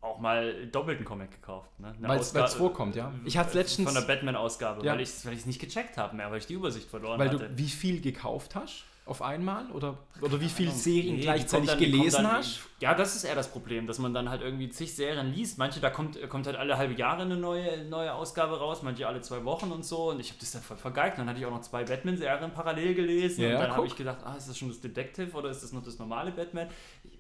auch 0.02 0.20
mal 0.20 0.68
doppelten 0.68 1.06
Comic 1.06 1.32
gekauft. 1.32 1.80
Ne? 1.80 1.96
Weil 2.00 2.20
es 2.20 2.54
vorkommt, 2.54 2.96
ja. 2.96 3.14
Ich 3.26 3.38
hatte 3.38 3.58
letztens... 3.58 3.90
Von 3.90 4.00
der 4.00 4.06
Batman-Ausgabe, 4.06 4.86
ja. 4.86 4.94
weil 4.94 5.02
ich 5.02 5.10
es 5.10 5.26
weil 5.26 5.34
nicht 5.34 5.62
gecheckt 5.62 5.98
habe 5.98 6.16
mehr, 6.16 6.30
weil 6.30 6.40
ich 6.40 6.46
die 6.46 6.56
Übersicht 6.56 6.90
verloren 6.90 7.20
weil 7.20 7.30
hatte. 7.30 7.40
Weil 7.40 7.50
du 7.50 7.58
wie 7.58 7.70
viel 7.70 8.02
gekauft 8.02 8.56
hast? 8.56 8.84
Auf 9.06 9.22
einmal? 9.22 9.70
Oder, 9.72 9.98
oder 10.22 10.40
wie 10.40 10.48
viele 10.48 10.72
Serien 10.72 11.18
nee, 11.18 11.22
gleichzeitig 11.22 11.70
dann, 11.70 11.80
gelesen 11.80 12.24
dann, 12.24 12.32
hast? 12.34 12.62
Ja, 12.80 12.94
das 12.94 13.16
ist 13.16 13.26
eher 13.26 13.36
das 13.36 13.52
Problem, 13.52 13.86
dass 13.86 14.00
man 14.00 14.14
dann 14.14 14.30
halt 14.30 14.42
irgendwie 14.42 14.70
zig 14.70 14.96
Serien 14.96 15.34
liest. 15.34 15.58
Manche, 15.58 15.82
da 15.82 15.90
kommt, 15.90 16.18
kommt 16.30 16.48
halt 16.48 16.56
alle 16.56 16.78
halbe 16.78 16.94
Jahre 16.94 17.24
eine 17.24 17.36
neue, 17.36 17.84
neue 17.86 18.14
Ausgabe 18.14 18.58
raus, 18.58 18.82
manche 18.82 19.06
alle 19.06 19.20
zwei 19.22 19.44
Wochen 19.44 19.72
und 19.72 19.84
so. 19.84 20.12
Und 20.12 20.22
ich 20.22 20.30
habe 20.30 20.40
das 20.40 20.52
dann 20.52 20.62
voll 20.62 20.78
vergeigt. 20.78 21.18
Dann 21.18 21.28
hatte 21.28 21.40
ich 21.40 21.46
auch 21.46 21.52
noch 21.52 21.62
zwei 21.62 21.84
Batman-Serien 21.84 22.52
parallel 22.54 22.96
gelesen. 22.96 23.42
Ja, 23.42 23.56
und 23.56 23.62
dann 23.64 23.72
habe 23.76 23.88
ich 23.88 23.96
gedacht, 23.96 24.20
ah, 24.24 24.36
ist 24.36 24.48
das 24.48 24.58
schon 24.58 24.70
das 24.70 24.80
Detective 24.80 25.36
oder 25.36 25.50
ist 25.50 25.64
das 25.64 25.74
noch 25.74 25.84
das 25.84 26.00
normale 26.00 26.32
Batman? 26.32 26.70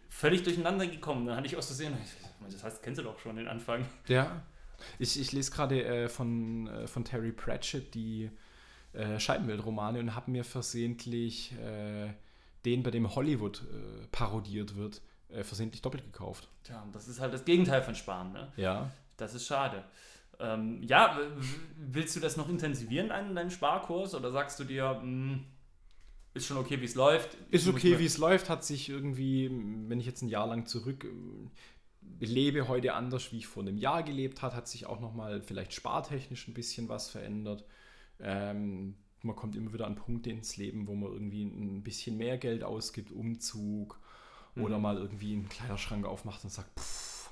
Völlig 0.08 0.44
durcheinander 0.44 0.88
gekommen. 0.88 1.26
Dann 1.26 1.36
hatte 1.36 1.48
ich 1.48 1.58
aus 1.58 1.66
Versehen, 1.66 1.98
das 2.50 2.64
heißt, 2.64 2.82
kennst 2.82 3.00
du 3.00 3.04
doch 3.04 3.20
schon 3.20 3.36
den 3.36 3.48
Anfang. 3.48 3.86
Ja. 4.08 4.42
Ich, 5.00 5.20
ich 5.20 5.32
lese 5.32 5.52
gerade 5.52 5.84
äh, 5.84 6.10
von, 6.10 6.68
äh, 6.68 6.88
von 6.88 7.04
Terry 7.04 7.32
Pratchett 7.32 7.94
die 7.94 8.30
äh, 8.94 9.20
Scheibenweltromane 9.20 10.00
und 10.00 10.16
habe 10.16 10.32
mir 10.32 10.44
versehentlich 10.44 11.54
äh, 11.54 12.10
den, 12.66 12.84
bei 12.84 12.92
dem 12.92 13.14
Hollywood 13.16 13.62
äh, 13.62 14.08
parodiert 14.12 14.76
wird, 14.76 15.02
äh, 15.30 15.44
versehentlich 15.44 15.82
doppelt 15.82 16.04
gekauft. 16.04 16.48
Tja, 16.64 16.86
das 16.94 17.08
ist 17.08 17.20
halt 17.20 17.34
das 17.34 17.46
Gegenteil 17.46 17.82
von 17.82 17.96
Sparen, 17.96 18.32
ne? 18.32 18.52
Ja. 18.56 18.92
Das 19.18 19.34
ist 19.34 19.46
schade. 19.46 19.84
Ähm, 20.40 20.82
ja, 20.84 21.20
willst 21.76 22.16
du 22.16 22.20
das 22.20 22.38
noch 22.38 22.50
intensivieren, 22.50 23.10
deinen, 23.10 23.36
deinen 23.36 23.52
Sparkurs? 23.52 24.16
Oder 24.16 24.32
sagst 24.32 24.60
du 24.60 24.64
dir, 24.64 24.94
mh, 24.94 25.02
hm, 25.02 25.46
ist 26.34 26.48
schon 26.48 26.58
okay, 26.58 26.82
wie 26.82 26.86
es 26.86 26.96
läuft? 26.96 27.38
Ist 27.52 27.68
okay, 27.68 28.00
wie 28.00 28.06
es 28.06 28.18
läuft, 28.18 28.50
hat 28.50 28.64
sich 28.64 28.90
irgendwie, 28.90 29.52
wenn 29.88 30.00
ich 30.00 30.06
jetzt 30.06 30.24
ein 30.24 30.30
Jahr 30.30 30.48
lang 30.48 30.66
zurück 30.66 31.06
lebe 32.20 32.68
heute 32.68 32.94
anders, 32.94 33.32
wie 33.32 33.38
ich 33.38 33.48
vor 33.48 33.64
einem 33.64 33.78
Jahr 33.78 34.04
gelebt 34.04 34.42
habe, 34.42 34.56
hat 34.56 34.68
sich 34.68 34.86
auch 34.86 35.00
nochmal 35.00 35.42
vielleicht 35.42 35.74
spartechnisch 35.74 36.48
ein 36.48 36.54
bisschen 36.54 36.90
was 36.90 37.10
verändert. 37.10 37.66
Ähm, 38.20 38.96
man 39.22 39.36
kommt 39.36 39.56
immer 39.56 39.74
wieder 39.74 39.88
an 39.88 39.96
Punkte 39.96 40.30
ins 40.30 40.58
Leben, 40.58 40.88
wo 40.88 40.96
man 40.96 41.12
irgendwie 41.12 41.44
ein 41.44 41.84
bisschen 41.84 42.18
mehr 42.18 42.38
Geld 42.38 42.64
ausgibt, 42.64 43.12
Umzug 43.12 44.00
mhm. 44.56 44.64
oder 44.64 44.80
mal 44.80 44.98
irgendwie 44.98 45.34
einen 45.34 45.50
Kleiderschrank 45.50 46.06
aufmacht 46.06 46.44
und 46.44 46.50
sagt, 46.50 46.78
pff, 46.80 47.32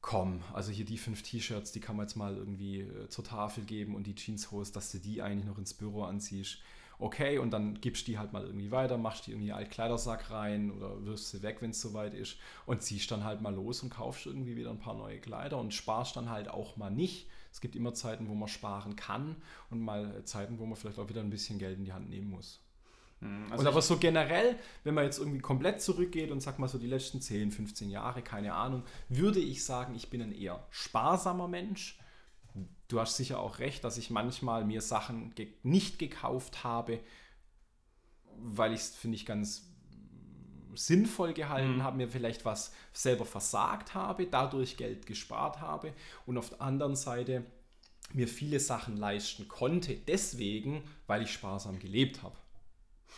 komm, 0.00 0.42
also 0.52 0.70
hier 0.70 0.84
die 0.84 0.98
fünf 0.98 1.22
T-Shirts, 1.22 1.72
die 1.72 1.80
kann 1.80 1.96
man 1.96 2.06
jetzt 2.06 2.14
mal 2.14 2.36
irgendwie 2.36 2.80
äh, 2.80 3.08
zur 3.08 3.24
Tafel 3.24 3.64
geben 3.64 3.94
und 3.94 4.06
die 4.06 4.14
Jeanshose, 4.14 4.72
dass 4.72 4.92
du 4.92 4.98
die 4.98 5.22
eigentlich 5.22 5.46
noch 5.46 5.58
ins 5.58 5.72
Büro 5.72 6.02
anziehst 6.02 6.58
okay, 6.98 7.38
und 7.38 7.50
dann 7.50 7.80
gibst 7.80 8.06
du 8.06 8.12
die 8.12 8.18
halt 8.18 8.32
mal 8.32 8.44
irgendwie 8.44 8.70
weiter, 8.70 8.98
machst 8.98 9.26
die 9.26 9.32
irgendwie 9.32 9.52
einen 9.52 9.60
Altkleidersack 9.60 10.30
rein 10.30 10.70
oder 10.70 11.04
wirfst 11.04 11.30
sie 11.30 11.42
weg, 11.42 11.58
wenn 11.60 11.70
es 11.70 11.80
soweit 11.80 12.14
ist 12.14 12.36
und 12.66 12.82
ziehst 12.82 13.10
dann 13.10 13.24
halt 13.24 13.40
mal 13.40 13.54
los 13.54 13.82
und 13.82 13.90
kaufst 13.90 14.26
irgendwie 14.26 14.56
wieder 14.56 14.70
ein 14.70 14.78
paar 14.78 14.94
neue 14.94 15.18
Kleider 15.20 15.58
und 15.58 15.74
sparst 15.74 16.16
dann 16.16 16.30
halt 16.30 16.48
auch 16.48 16.76
mal 16.76 16.90
nicht. 16.90 17.28
Es 17.52 17.60
gibt 17.60 17.76
immer 17.76 17.94
Zeiten, 17.94 18.28
wo 18.28 18.34
man 18.34 18.48
sparen 18.48 18.96
kann 18.96 19.36
und 19.70 19.80
mal 19.80 20.24
Zeiten, 20.24 20.58
wo 20.58 20.66
man 20.66 20.76
vielleicht 20.76 20.98
auch 20.98 21.08
wieder 21.08 21.20
ein 21.20 21.30
bisschen 21.30 21.58
Geld 21.58 21.78
in 21.78 21.84
die 21.84 21.92
Hand 21.92 22.10
nehmen 22.10 22.30
muss. 22.30 22.60
Hm, 23.20 23.46
also 23.50 23.60
und 23.62 23.66
aber 23.68 23.82
so 23.82 23.96
generell, 23.96 24.56
wenn 24.82 24.94
man 24.94 25.04
jetzt 25.04 25.18
irgendwie 25.18 25.38
komplett 25.38 25.80
zurückgeht 25.80 26.30
und 26.30 26.40
sagt 26.40 26.58
mal 26.58 26.68
so 26.68 26.78
die 26.78 26.86
letzten 26.86 27.20
10, 27.20 27.52
15 27.52 27.90
Jahre, 27.90 28.22
keine 28.22 28.54
Ahnung, 28.54 28.82
würde 29.08 29.40
ich 29.40 29.64
sagen, 29.64 29.94
ich 29.94 30.10
bin 30.10 30.20
ein 30.20 30.32
eher 30.32 30.66
sparsamer 30.70 31.48
Mensch 31.48 31.98
du 32.88 33.00
hast 33.00 33.16
sicher 33.16 33.40
auch 33.40 33.58
recht, 33.58 33.84
dass 33.84 33.98
ich 33.98 34.10
manchmal 34.10 34.64
mir 34.64 34.80
Sachen 34.80 35.34
ge 35.34 35.48
nicht 35.62 35.98
gekauft 35.98 36.64
habe, 36.64 37.00
weil 38.36 38.72
ich 38.72 38.80
es, 38.80 38.96
finde 38.96 39.16
ich, 39.16 39.26
ganz 39.26 39.70
sinnvoll 40.74 41.34
gehalten 41.34 41.76
mhm. 41.76 41.82
habe, 41.82 41.96
mir 41.96 42.08
vielleicht 42.08 42.44
was 42.44 42.72
selber 42.92 43.24
versagt 43.24 43.94
habe, 43.94 44.26
dadurch 44.26 44.76
Geld 44.76 45.06
gespart 45.06 45.60
habe 45.60 45.92
und 46.26 46.36
auf 46.36 46.50
der 46.50 46.62
anderen 46.62 46.96
Seite 46.96 47.44
mir 48.12 48.28
viele 48.28 48.60
Sachen 48.60 48.96
leisten 48.96 49.48
konnte, 49.48 49.94
deswegen, 49.94 50.82
weil 51.06 51.22
ich 51.22 51.32
sparsam 51.32 51.78
gelebt 51.78 52.22
habe. 52.22 52.36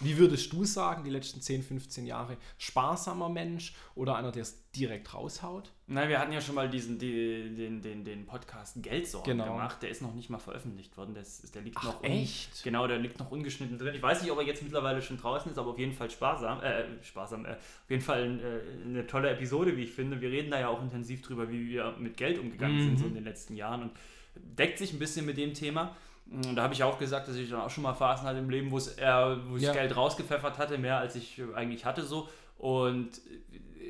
Wie 0.01 0.19
würdest 0.19 0.53
du 0.53 0.65
sagen, 0.65 1.05
die 1.05 1.11
letzten 1.11 1.41
10, 1.41 1.63
15 1.63 2.07
Jahre? 2.07 2.37
Sparsamer 2.59 3.31
Mensch 3.31 3.75
oder 3.95 4.17
einer, 4.17 4.31
der 4.31 4.43
es 4.43 4.71
direkt 4.73 5.15
raushaut? 5.15 5.73
Nein, 5.87 6.11
wir 6.11 6.19
hatten 6.19 6.33
ja 6.33 6.41
schon 6.41 6.55
mal 6.55 6.69
diesen, 6.69 6.99
die, 6.99 7.55
den, 7.55 7.81
den, 7.81 8.05
den 8.05 8.27
Podcast 8.27 8.83
Geldsorgen 8.83 9.39
genau. 9.39 9.53
gemacht. 9.53 9.83
Der 9.83 9.89
ist 9.89 10.03
noch 10.03 10.13
nicht 10.15 10.29
mal 10.29 10.39
veröffentlicht 10.39 10.97
worden. 10.99 11.15
Der, 11.15 11.23
ist, 11.23 11.55
der 11.55 11.63
liegt 11.63 11.79
Ach, 11.79 11.85
noch 11.85 12.05
echt? 12.05 12.63
Genau, 12.63 12.87
der 12.87 12.99
liegt 12.99 13.19
noch 13.19 13.31
ungeschnitten 13.31 13.79
drin. 13.79 13.95
Ich 13.95 14.03
weiß 14.03 14.21
nicht, 14.21 14.31
ob 14.31 14.39
er 14.39 14.45
jetzt 14.45 14.63
mittlerweile 14.63 15.01
schon 15.01 15.17
draußen 15.17 15.51
ist, 15.51 15.59
aber 15.59 15.71
auf 15.71 15.79
jeden 15.79 15.93
Fall 15.93 16.11
sparsam. 16.11 16.61
Äh, 16.63 16.85
sparsam. 17.03 17.47
Äh, 17.47 17.53
auf 17.53 17.91
jeden 17.91 18.03
Fall 18.03 18.39
äh, 18.39 18.85
eine 18.85 19.07
tolle 19.07 19.31
Episode, 19.31 19.77
wie 19.79 19.85
ich 19.85 19.93
finde. 19.93 20.21
Wir 20.21 20.31
reden 20.31 20.51
da 20.51 20.61
ja 20.61 20.69
auch 20.69 20.83
intensiv 20.83 21.23
drüber, 21.23 21.51
wie 21.51 21.69
wir 21.69 21.95
mit 21.99 22.19
Geld 22.19 22.39
umgegangen 22.39 22.77
mhm. 22.77 22.85
sind 22.85 22.99
so 22.99 23.07
in 23.07 23.15
den 23.15 23.25
letzten 23.25 23.57
Jahren 23.57 23.83
und 23.83 23.93
deckt 24.35 24.77
sich 24.77 24.93
ein 24.93 24.99
bisschen 24.99 25.25
mit 25.25 25.39
dem 25.39 25.55
Thema. 25.55 25.97
Da 26.27 26.63
habe 26.63 26.75
ich 26.75 26.83
auch 26.83 26.99
gesagt, 26.99 27.29
dass 27.29 27.37
ich 27.37 27.51
dann 27.51 27.61
auch 27.61 27.71
schon 27.71 27.85
mal 27.85 27.95
Phasen 27.95 28.27
hatte 28.27 28.39
im 28.39 28.51
Leben, 28.51 28.71
wo 28.71 28.79
es 28.79 28.89
eher, 28.89 29.39
wo 29.49 29.57
ich 29.57 29.63
ja. 29.63 29.73
Geld 29.73 29.95
rausgepfeffert 29.95 30.59
hatte, 30.59 30.77
mehr 30.77 30.99
als 30.99 31.15
ich 31.15 31.41
eigentlich 31.55 31.85
hatte 31.85 32.03
so. 32.03 32.29
Und 32.59 33.21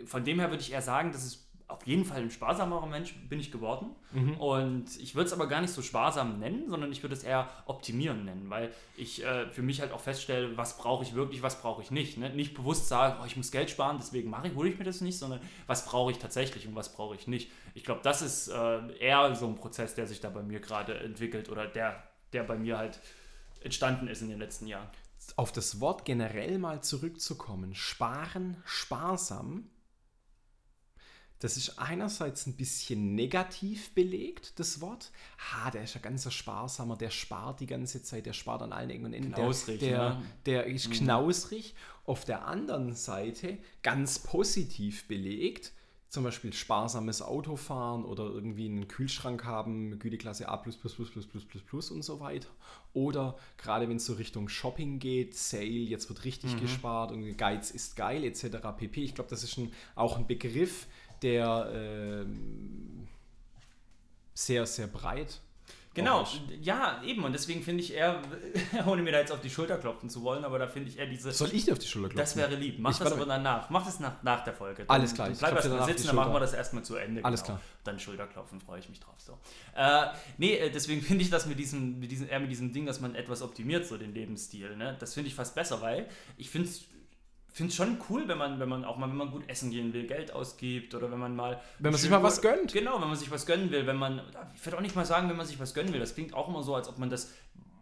von 0.05 0.25
dem 0.25 0.39
her 0.39 0.51
würde 0.51 0.63
ich 0.63 0.73
eher 0.73 0.83
sagen, 0.83 1.13
dass 1.13 1.25
es 1.25 1.47
auf 1.69 1.85
jeden 1.85 2.05
Fall 2.05 2.23
ein 2.23 2.31
sparsamerer 2.31 2.87
Mensch 2.87 3.15
bin 3.29 3.41
ich 3.41 3.51
geworden. 3.51 3.89
Mhm. 4.13 4.37
Und 4.37 5.01
ich 5.01 5.17
würde 5.17 5.27
es 5.27 5.33
aber 5.33 5.49
gar 5.49 5.61
nicht 5.61 5.73
so 5.73 5.83
sparsam 5.83 6.39
nennen, 6.39 6.69
sondern 6.69 6.93
ich 6.93 7.03
würde 7.03 7.15
es 7.15 7.25
eher 7.25 7.49
optimieren 7.67 8.25
nennen, 8.25 8.49
weil 8.49 8.73
ich 8.97 9.25
äh, 9.25 9.49
für 9.51 9.63
mich 9.63 9.81
halt 9.81 9.91
auch 9.91 10.01
feststelle, 10.01 10.57
was 10.57 10.79
brauche 10.79 11.03
ich 11.03 11.15
wirklich, 11.15 11.43
was 11.43 11.61
brauche 11.61 11.83
ich 11.83 11.91
nicht. 11.91 12.19
Ne? 12.19 12.31
Nicht 12.31 12.55
bewusst 12.55 12.87
sagen, 12.87 13.17
oh, 13.21 13.27
ich 13.27 13.37
muss 13.37 13.51
Geld 13.51 13.69
sparen, 13.69 13.97
deswegen 13.99 14.31
mache 14.31 14.47
ich, 14.47 14.55
hole 14.55 14.69
ich 14.69 14.79
mir 14.79 14.85
das 14.85 15.01
nicht, 15.01 15.19
sondern 15.19 15.41
was 15.67 15.87
brauche 15.87 16.13
ich 16.13 16.19
tatsächlich 16.19 16.69
und 16.69 16.77
was 16.77 16.93
brauche 16.93 17.17
ich 17.17 17.27
nicht. 17.27 17.51
Ich 17.75 17.83
glaube, 17.83 18.01
das 18.05 18.23
ist 18.23 18.49
äh, 18.49 18.97
eher 19.01 19.35
so 19.35 19.49
ein 19.49 19.57
Prozess, 19.57 19.97
der 19.97 20.07
sich 20.07 20.21
da 20.21 20.31
bei 20.31 20.43
mir 20.43 20.61
gerade 20.61 20.95
entwickelt 21.01 21.51
oder 21.51 21.67
der 21.67 22.01
der 22.33 22.45
bei 22.45 22.57
mir 22.57 22.79
halt 22.79 23.01
entstanden 23.61 24.09
ist 24.09 24.23
in 24.23 24.29
den 24.29 24.39
letzten 24.39 24.67
Jahren. 24.67 24.89
Auf 25.37 25.53
das 25.53 25.81
Wort 25.81 26.05
generell 26.05 26.59
mal 26.59 26.83
zurückzukommen. 26.83 27.75
Sparen, 27.75 28.63
sparsam. 28.65 29.71
Das 31.41 31.59
ist 31.59 31.79
einerseits 31.79 32.47
ein 32.47 32.57
bisschen 32.57 33.15
negativ 33.15 33.93
belegt, 33.95 34.59
das 34.59 34.81
Wort. 34.81 35.11
Ha, 35.39 35.71
der 35.71 35.83
ist 35.83 35.95
ja 35.95 36.01
ganz 36.01 36.33
sparsamer, 36.33 36.97
der 36.97 37.11
spart 37.11 37.61
die 37.61 37.67
ganze 37.67 38.03
Zeit, 38.03 38.25
der 38.25 38.33
spart 38.33 38.63
an 38.63 38.73
allen 38.73 38.89
Ecken 38.89 39.05
und 39.05 39.13
Enden. 39.13 39.33
Knausrig, 39.33 39.81
der, 39.81 40.23
der, 40.47 40.63
der 40.63 40.67
ist 40.67 40.89
mhm. 40.89 40.93
knausrig. 40.93 41.75
Auf 42.05 42.25
der 42.25 42.47
anderen 42.47 42.95
Seite 42.95 43.59
ganz 43.83 44.21
positiv 44.21 45.07
belegt 45.09 45.73
zum 46.09 46.25
Beispiel 46.25 46.53
sparsames 46.53 47.21
Autofahren 47.21 48.05
oder 48.05 48.25
irgendwie 48.25 48.67
einen 48.67 48.89
Kühlschrank 48.89 49.45
haben, 49.45 49.99
Güteklasse 49.99 50.49
A 50.49 50.57
und 51.91 52.03
so 52.03 52.21
weiter. 52.21 52.49
Oder 52.93 53.37
gerade 53.59 53.89
wenn 53.89 53.97
es 53.97 54.07
so 54.07 54.15
Richtung 54.15 54.49
Shopping 54.49 54.99
geht, 54.99 55.35
Sale, 55.35 55.65
jetzt 55.65 56.09
wird 56.09 56.25
richtig 56.25 56.55
mhm. 56.55 56.61
gespart 56.61 57.13
und 57.13 57.37
Geiz 57.37 57.71
ist 57.71 57.97
geil 57.97 58.25
etc. 58.25 58.59
pp. 58.77 59.03
Ich 59.03 59.15
glaube, 59.15 59.31
das 59.31 59.43
ist 59.43 59.59
ein, 59.59 59.73
auch 59.95 60.17
ein 60.17 60.27
Begriff, 60.27 60.87
der 61.23 62.25
äh, 62.25 62.27
sehr, 64.35 64.67
sehr 64.67 64.87
breit 64.87 65.41
Genau, 65.97 66.29
ja, 66.61 67.03
eben. 67.03 67.25
Und 67.25 67.33
deswegen 67.33 67.63
finde 67.63 67.83
ich 67.83 67.95
eher, 67.95 68.21
ohne 68.87 69.03
mir 69.03 69.13
da 69.13 69.19
jetzt 69.19 69.33
auf 69.33 69.41
die 69.41 69.49
Schulter 69.49 69.79
klopfen 69.79 70.11
zu 70.11 70.23
wollen, 70.23 70.45
aber 70.45 70.59
da 70.59 70.69
finde 70.69 70.91
ich 70.91 70.99
eher 70.99 71.07
diese. 71.07 71.33
Soll 71.33 71.49
ich 71.53 71.65
dir 71.65 71.73
auf 71.73 71.79
die 71.79 71.87
Schulter 71.87 72.11
klopfen? 72.11 72.23
Das 72.23 72.37
wäre 72.37 72.55
lieb. 72.55 72.79
Mach 72.79 72.91
ich 72.91 72.99
das 72.99 73.13
aber 73.13 73.25
danach. 73.25 73.71
Mach 73.71 73.85
das 73.85 73.99
nach, 73.99 74.23
nach 74.23 74.45
der 74.45 74.53
Folge. 74.53 74.85
Dann, 74.85 74.95
Alles 74.95 75.15
klar. 75.15 75.31
Bleib 75.31 75.55
erstmal 75.55 75.87
sitzen, 75.87 76.07
dann 76.09 76.17
machen 76.17 76.33
wir 76.35 76.41
das 76.41 76.53
erstmal 76.53 76.85
zu 76.85 76.97
Ende. 76.97 77.25
Alles 77.25 77.43
genau. 77.43 77.59
klar. 77.59 77.69
Dann 77.85 77.99
Schulterklopfen, 77.99 78.61
freue 78.61 78.79
ich 78.79 78.89
mich 78.91 79.01
drauf. 79.01 79.15
So. 79.19 79.39
Äh, 79.75 80.09
nee, 80.37 80.57
äh, 80.57 80.71
deswegen 80.71 81.01
finde 81.07 81.25
ich 81.25 81.31
das 81.31 81.47
mit 81.47 81.59
diesem, 81.59 81.99
mit 81.99 82.11
diesem, 82.11 82.29
eher 82.29 82.41
mit 82.41 82.51
diesem 82.51 82.73
Ding, 82.75 82.85
dass 82.85 83.01
man 83.01 83.15
etwas 83.15 83.41
optimiert, 83.41 83.87
so 83.87 83.97
den 83.97 84.13
Lebensstil. 84.13 84.77
Ne? 84.77 84.97
Das 85.01 85.15
finde 85.15 85.29
ich 85.29 85.35
fast 85.35 85.55
besser, 85.55 85.81
weil 85.81 86.09
ich 86.37 86.51
finde 86.51 86.69
es 86.69 86.85
finde 87.57 87.71
es 87.71 87.77
schon 87.77 87.99
cool, 88.11 88.29
wenn 88.29 88.37
man, 88.37 88.61
wenn 88.61 88.69
man 88.69 88.85
auch 88.85 88.99
mal, 88.99 89.09
wenn 89.09 89.17
man 89.17 89.31
gut 89.31 89.49
essen 89.49 89.71
gehen 89.71 89.93
will, 89.95 90.07
Geld 90.07 90.31
ausgibt 90.31 90.95
oder 90.95 91.11
wenn 91.11 91.19
man 91.19 91.35
mal. 91.35 91.59
Wenn 91.79 91.91
man 91.91 91.99
sich 92.01 92.11
mal 92.11 92.23
was 92.23 92.43
gönnt. 92.43 92.73
Genau, 92.73 93.01
wenn 93.01 93.09
man 93.09 93.17
sich 93.17 93.31
was 93.31 93.47
gönnen 93.47 93.71
will, 93.71 93.87
wenn 93.87 93.97
man. 93.97 94.21
Ich 94.55 94.65
würde 94.67 94.77
auch 94.77 94.83
nicht 94.83 94.95
mal 94.95 95.07
sagen, 95.07 95.29
wenn 95.31 95.37
man 95.37 95.47
sich 95.47 95.59
was 95.59 95.73
gönnen 95.73 95.93
will. 95.93 96.01
Das 96.01 96.15
klingt 96.15 96.35
auch 96.35 96.49
immer 96.49 96.63
so, 96.63 96.75
als 96.75 96.87
ob 96.89 96.99
man 96.99 97.09
das 97.09 97.33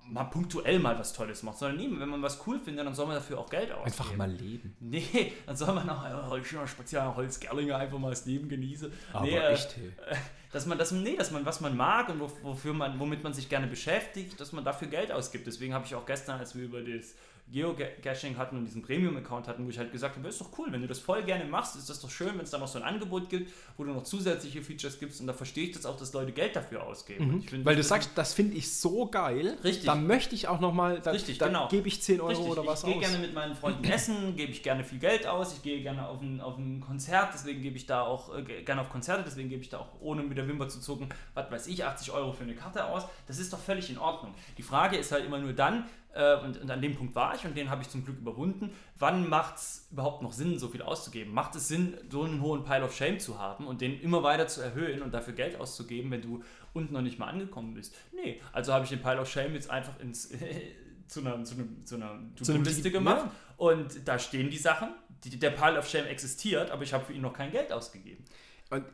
mal 0.07 0.25
punktuell 0.25 0.79
mal 0.79 0.99
was 0.99 1.13
Tolles 1.13 1.43
macht, 1.43 1.59
sondern 1.59 1.79
nie, 1.79 1.99
wenn 1.99 2.09
man 2.09 2.23
was 2.23 2.47
cool 2.47 2.61
findet, 2.61 2.87
dann 2.87 2.95
soll 2.95 3.07
man 3.07 3.17
dafür 3.17 3.39
auch 3.39 3.49
Geld 3.49 3.73
ausgeben. 3.73 3.85
Einfach 3.87 4.17
mal 4.17 4.31
leben. 4.31 4.77
Nee, 4.79 5.33
dann 5.47 5.57
soll 5.57 5.75
man 5.75 5.89
auch 5.89 6.37
äh, 6.37 6.67
speziell 6.67 7.03
Holzgerlinge 7.17 7.75
einfach 7.75 7.99
mal 7.99 8.11
das 8.11 8.27
Leben 8.27 8.49
genießen. 8.49 8.93
Aber 9.13 9.25
nee, 9.25 9.37
echt, 9.37 9.77
hey. 9.77 9.93
Äh, 10.09 10.17
dass 10.53 10.67
man 10.67 10.79
das, 10.79 10.93
nee, 10.93 11.17
dass 11.17 11.31
man 11.31 11.45
was 11.45 11.61
man 11.61 11.77
mag 11.77 12.11
und 12.11 12.21
wofür 12.21 12.75
man, 12.75 13.01
womit 13.01 13.25
man 13.25 13.33
sich 13.33 13.49
gerne 13.49 13.67
beschäftigt, 13.67 14.39
dass 14.41 14.53
man 14.53 14.65
dafür 14.65 14.89
Geld 14.89 15.11
ausgibt. 15.11 15.47
Deswegen 15.47 15.75
habe 15.75 15.85
ich 15.87 15.95
auch 15.95 16.07
gestern, 16.07 16.39
als 16.39 16.55
wir 16.55 16.65
über 16.65 16.81
das 16.81 17.15
Geocaching 17.53 18.37
hatten 18.39 18.57
und 18.57 18.65
diesen 18.65 18.83
Premium-Account 18.83 19.49
hatten, 19.49 19.67
wo 19.67 19.71
ich 19.71 19.79
halt 19.79 19.93
gesagt 19.93 20.17
habe, 20.17 20.27
ist 20.27 20.41
doch 20.41 20.51
cool, 20.59 20.69
wenn 20.71 20.81
du 20.81 20.89
das 20.89 20.99
voll 20.99 21.23
gerne 21.23 21.45
machst, 21.45 21.77
ist 21.77 21.91
das 21.91 22.01
doch 22.01 22.11
schön, 22.11 22.31
wenn 22.37 22.41
es 22.41 22.51
da 22.51 22.59
noch 22.59 22.69
so 22.69 22.79
ein 22.79 22.85
Angebot 22.85 23.29
gibt, 23.29 23.53
wo 23.77 23.85
du 23.85 23.93
noch 23.93 24.03
zusätzliche 24.03 24.63
Features 24.63 24.99
gibst 24.99 25.21
und 25.21 25.27
da 25.27 25.35
verstehe 25.35 25.65
ich 25.65 25.73
das 25.73 25.85
auch, 25.85 25.97
dass 25.97 26.13
Leute 26.15 26.33
Geld 26.33 26.57
dafür 26.57 26.83
ausgeben. 26.83 27.27
Mhm. 27.27 27.43
Find, 27.43 27.65
Weil 27.65 27.77
du 27.77 27.83
sagst, 27.83 28.11
das 28.15 28.33
finde 28.33 28.57
ich 28.57 28.75
so 28.75 29.07
geil, 29.07 29.59
richtig. 29.63 29.85
da 29.85 29.95
möchte 29.95 30.35
ich 30.35 30.49
auch 30.49 30.59
nochmal, 30.59 31.01
da, 31.01 31.11
richtig, 31.11 31.39
da 31.39 31.47
genau. 31.47 31.69
gebe 31.69 31.87
ich 31.87 32.03
10 32.03 32.21
Euro 32.21 32.29
richtig. 32.31 32.49
oder 32.49 32.67
was 32.67 32.83
ich 32.83 32.89
aus. 32.89 32.95
Ich 32.95 33.01
gehe 33.01 33.09
gerne 33.09 33.19
mit 33.19 33.35
meinen 33.35 33.55
Freunden 33.55 33.85
essen, 33.85 34.37
gebe 34.37 34.51
ich 34.51 34.63
gerne 34.63 34.83
viel 34.83 34.99
Geld 34.99 35.27
aus, 35.27 35.53
ich 35.53 35.63
gehe 35.63 35.83
gerne 35.83 36.09
auf 36.09 36.23
ein, 36.23 36.41
auf 36.41 36.57
ein 36.57 36.81
Konzert, 36.81 37.35
deswegen 37.35 37.61
gebe 37.61 37.77
ich 37.77 37.87
da 37.87 38.03
auch 38.03 38.35
äh, 38.37 38.43
gerne 38.63 38.81
auf 38.81 38.89
Konzerte, 38.89 39.23
deswegen 39.25 39.51
gebe 39.51 39.63
ich 39.63 39.69
da 39.69 39.79
auch, 39.79 40.01
ohne 40.01 40.23
mit 40.23 40.39
der 40.39 40.49
Wimper 40.49 40.69
zu 40.69 40.81
zucken, 40.81 41.09
was 41.35 41.51
weiß 41.51 41.67
ich, 41.67 41.85
80 41.85 42.11
Euro 42.13 42.33
für 42.33 42.45
eine 42.45 42.55
Karte 42.55 42.87
aus. 42.87 43.05
Das 43.27 43.39
ist 43.39 43.53
doch 43.53 43.61
völlig 43.61 43.91
in 43.91 43.99
Ordnung. 43.99 44.35
Die 44.57 44.63
Frage 44.63 44.97
ist 44.97 45.13
halt 45.13 45.25
immer 45.25 45.39
nur 45.39 45.53
dann, 45.53 45.85
äh, 46.15 46.37
und, 46.37 46.61
und, 46.61 46.71
an 46.71 46.81
dem 46.81 46.95
Punkt 46.95 47.15
war 47.15 47.34
ich 47.37 47.45
und 47.45 47.57
den 47.57 47.71
habe 47.71 47.83
ich 47.83 47.89
zum 47.89 48.05
Glück 48.05 48.19
überwunden. 48.19 48.71
Wann 48.99 49.29
macht 49.29 49.57
es 49.57 49.89
überhaupt 49.91 50.23
noch 50.23 50.33
Sinn, 50.33 50.59
so 50.59 50.69
viel 50.69 50.83
auszugeben? 50.83 51.33
Macht 51.33 51.55
es 51.57 51.69
Sinn, 51.69 51.97
so 52.11 52.23
einen 52.23 52.41
hohen 52.41 52.65
Pile 52.65 52.85
of 52.85 52.95
Shame 52.95 53.19
zu 53.19 53.39
haben 53.39 53.67
und 53.67 53.81
den 53.81 54.01
immer 54.01 54.23
weiter 54.23 54.47
zu 54.47 54.61
erhöhen 54.61 55.03
und 55.03 55.13
dafür 55.13 55.35
Geld 55.35 55.59
auszugeben, 55.61 56.11
wenn 56.11 56.23
du 56.23 56.43
unten 56.73 56.93
noch 56.93 57.03
nicht 57.03 57.19
mal 57.19 57.27
angekommen 57.27 57.75
bist? 57.75 57.95
Nee, 58.13 58.41
also 58.53 58.73
habe 58.73 58.85
ich 58.85 58.91
den 58.91 59.03
Pile 59.03 59.21
of 59.21 59.29
Shame 59.29 59.55
jetzt 59.55 59.71
einfach 59.71 59.99
ins, 60.01 60.31
zu 61.09 61.21
einer, 61.21 61.45
zu 61.45 61.55
einer, 61.55 61.67
zu 61.85 61.95
einer 61.97 62.21
To-Do-Liste 62.37 62.91
gemacht 62.91 63.27
ja. 63.27 63.33
und 63.57 64.07
da 64.07 64.19
stehen 64.19 64.51
die 64.51 64.59
Sachen. 64.59 64.89
Die, 65.25 65.39
der 65.39 65.51
Pile 65.51 65.79
of 65.79 65.89
Shame 65.89 66.07
existiert, 66.07 66.71
aber 66.71 66.83
ich 66.83 66.93
habe 66.93 67.05
für 67.05 67.15
ihn 67.15 67.23
noch 67.23 67.33
kein 67.33 67.51
Geld 67.51 67.73
ausgegeben. 67.73 68.25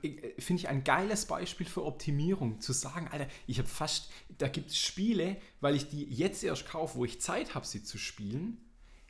Äh, 0.03 0.40
finde 0.40 0.61
ich 0.62 0.69
ein 0.69 0.85
geiles 0.85 1.27
Beispiel 1.27 1.66
für 1.66 1.85
Optimierung, 1.85 2.61
zu 2.61 2.73
sagen, 2.73 3.09
Alter, 3.11 3.27
ich 3.47 3.59
habe 3.59 3.69
fast, 3.69 4.11
da 4.38 4.49
gibt 4.49 4.71
es 4.71 4.79
Spiele, 4.79 5.37
weil 5.61 5.75
ich 5.77 5.88
die 5.88 6.05
jetzt 6.05 6.43
erst 6.45 6.66
kaufe, 6.66 6.97
wo 6.99 7.05
ich 7.05 7.21
Zeit 7.21 7.55
habe, 7.55 7.66
sie 7.66 7.83
zu 7.83 7.99
spielen. 7.99 8.59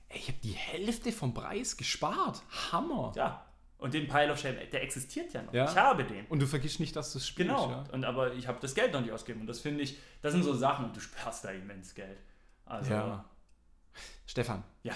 Ey, 0.09 0.19
ich 0.19 0.29
habe 0.29 0.39
die 0.43 0.53
Hälfte 0.53 1.13
vom 1.13 1.35
Preis 1.35 1.77
gespart. 1.77 2.43
Hammer. 2.73 3.13
Ja. 3.17 3.47
Und 3.79 3.95
den 3.95 4.09
Pile 4.09 4.31
of 4.33 4.39
Shame, 4.39 4.57
der 4.73 4.83
existiert 4.83 5.33
ja 5.33 5.43
noch. 5.43 5.55
Ja. 5.55 5.65
Ich 5.71 5.77
habe 5.77 6.05
den. 6.05 6.27
Und 6.27 6.41
du 6.41 6.47
vergisst 6.47 6.81
nicht, 6.81 6.95
dass 6.97 7.13
du 7.13 7.19
es 7.19 7.27
spielst. 7.27 7.49
Genau. 7.51 7.71
Ja? 7.71 7.85
Und 7.93 8.05
aber 8.05 8.35
ich 8.35 8.47
habe 8.47 8.59
das 8.61 8.75
Geld 8.75 8.93
noch 8.93 9.01
nicht 9.01 9.13
ausgegeben. 9.13 9.41
Und 9.41 9.47
das 9.47 9.61
finde 9.61 9.83
ich, 9.83 9.97
das 10.21 10.33
sind 10.33 10.43
so 10.43 10.53
Sachen 10.55 10.85
und 10.87 10.97
du 10.97 11.01
sparst 11.01 11.45
da 11.45 11.51
immens 11.51 11.95
Geld. 11.95 12.19
Also, 12.67 12.91
Ja. 12.93 13.25
Stefan, 14.27 14.63
ja. 14.83 14.93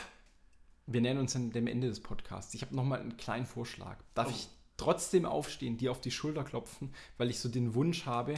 wir 0.86 1.00
nähern 1.00 1.18
uns 1.18 1.34
an 1.34 1.50
dem 1.50 1.66
Ende 1.66 1.88
des 1.88 2.00
Podcasts. 2.00 2.52
Ich 2.54 2.62
habe 2.62 2.76
nochmal 2.76 3.00
einen 3.00 3.16
kleinen 3.16 3.46
Vorschlag. 3.46 3.96
Darf 4.14 4.28
Oh. 4.28 4.30
ich 4.30 4.48
trotzdem 4.76 5.24
aufstehen, 5.26 5.76
dir 5.76 5.90
auf 5.90 6.00
die 6.00 6.10
Schulter 6.10 6.44
klopfen, 6.44 6.92
weil 7.18 7.30
ich 7.30 7.38
so 7.40 7.48
den 7.48 7.74
Wunsch 7.74 8.06
habe, 8.06 8.34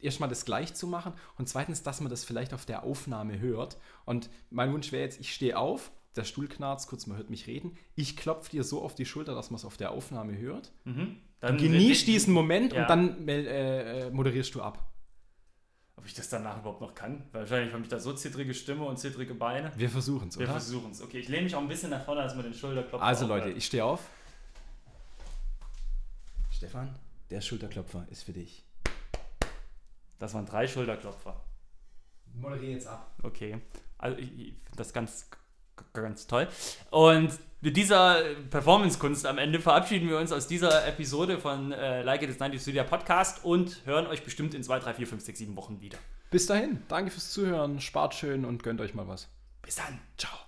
erstmal 0.00 0.28
das 0.28 0.44
gleich 0.44 0.74
zu 0.74 0.86
machen 0.86 1.12
und 1.36 1.48
zweitens, 1.48 1.82
dass 1.82 2.00
man 2.00 2.10
das 2.10 2.24
vielleicht 2.24 2.54
auf 2.54 2.64
der 2.66 2.84
Aufnahme 2.84 3.38
hört. 3.40 3.78
Und 4.04 4.30
mein 4.50 4.72
Wunsch 4.72 4.92
wäre 4.92 5.02
jetzt, 5.04 5.20
ich 5.20 5.34
stehe 5.34 5.58
auf, 5.58 5.90
der 6.16 6.24
Stuhl 6.24 6.48
knarzt, 6.48 6.88
kurz, 6.88 7.06
man 7.06 7.16
hört 7.16 7.30
mich 7.30 7.46
reden. 7.46 7.76
Ich 7.94 8.16
klopfe 8.16 8.50
dir 8.50 8.64
so 8.64 8.82
auf 8.82 8.94
die 8.94 9.06
Schulter, 9.06 9.34
dass 9.34 9.50
man 9.50 9.56
es 9.56 9.64
auf 9.64 9.76
der 9.76 9.90
Aufnahme 9.92 10.36
hört. 10.38 10.72
Mhm. 10.84 11.16
Genieß 11.40 12.04
diesen 12.06 12.32
Moment 12.34 12.72
Ja. 12.72 12.82
und 12.82 12.90
dann 12.90 13.28
äh, 13.28 14.06
äh, 14.06 14.10
moderierst 14.10 14.54
du 14.54 14.62
ab. 14.62 14.84
Ob 15.96 16.06
ich 16.06 16.14
das 16.14 16.28
danach 16.28 16.58
überhaupt 16.60 16.80
noch 16.80 16.94
kann? 16.94 17.24
Wahrscheinlich 17.32 17.72
habe 17.72 17.82
ich 17.82 17.88
da 17.88 17.98
so 17.98 18.12
zittrige 18.12 18.54
Stimme 18.54 18.84
und 18.84 18.98
zittrige 18.98 19.34
Beine. 19.34 19.72
Wir 19.76 19.90
versuchen 19.90 20.28
es, 20.28 20.38
Wir 20.38 20.44
oder? 20.44 20.52
versuchen 20.52 20.92
es. 20.92 21.02
Okay, 21.02 21.18
ich 21.18 21.28
lehne 21.28 21.42
mich 21.44 21.54
auch 21.54 21.60
ein 21.60 21.68
bisschen 21.68 21.90
nach 21.90 22.04
vorne, 22.04 22.22
dass 22.22 22.34
man 22.34 22.44
den 22.44 22.54
Schulterklopfer 22.54 23.04
Also 23.04 23.24
auch 23.24 23.28
Leute, 23.30 23.50
ich 23.50 23.66
stehe 23.66 23.84
auf. 23.84 24.00
Stefan, 26.58 26.92
der 27.30 27.40
Schulterklopfer 27.40 28.04
ist 28.10 28.24
für 28.24 28.32
dich. 28.32 28.64
Das 30.18 30.34
waren 30.34 30.44
drei 30.44 30.66
Schulterklopfer. 30.66 31.40
Moderiere 32.34 32.72
jetzt 32.72 32.88
ab. 32.88 33.14
Okay. 33.22 33.60
Also 33.96 34.18
ich, 34.18 34.32
ich 34.32 34.54
finde 34.54 34.76
das 34.76 34.92
ganz, 34.92 35.30
ganz 35.92 36.26
toll. 36.26 36.48
Und 36.90 37.30
mit 37.60 37.76
dieser 37.76 38.24
Performance-Kunst 38.50 39.24
am 39.26 39.38
Ende 39.38 39.60
verabschieden 39.60 40.08
wir 40.08 40.18
uns 40.18 40.32
aus 40.32 40.48
dieser 40.48 40.84
Episode 40.88 41.38
von 41.38 41.70
äh, 41.70 42.02
Like 42.02 42.22
It 42.22 42.30
Is 42.30 42.40
90 42.40 42.60
Studio 42.60 42.82
Podcast 42.82 43.44
und 43.44 43.86
hören 43.86 44.08
euch 44.08 44.24
bestimmt 44.24 44.52
in 44.52 44.64
2, 44.64 44.80
3, 44.80 44.94
4, 44.94 45.06
5, 45.06 45.22
6, 45.22 45.38
7 45.38 45.56
Wochen 45.56 45.80
wieder. 45.80 45.98
Bis 46.32 46.46
dahin, 46.46 46.82
danke 46.88 47.12
fürs 47.12 47.30
Zuhören, 47.30 47.80
spart 47.80 48.16
schön 48.16 48.44
und 48.44 48.64
gönnt 48.64 48.80
euch 48.80 48.94
mal 48.94 49.06
was. 49.06 49.28
Bis 49.62 49.76
dann. 49.76 50.00
Ciao. 50.16 50.47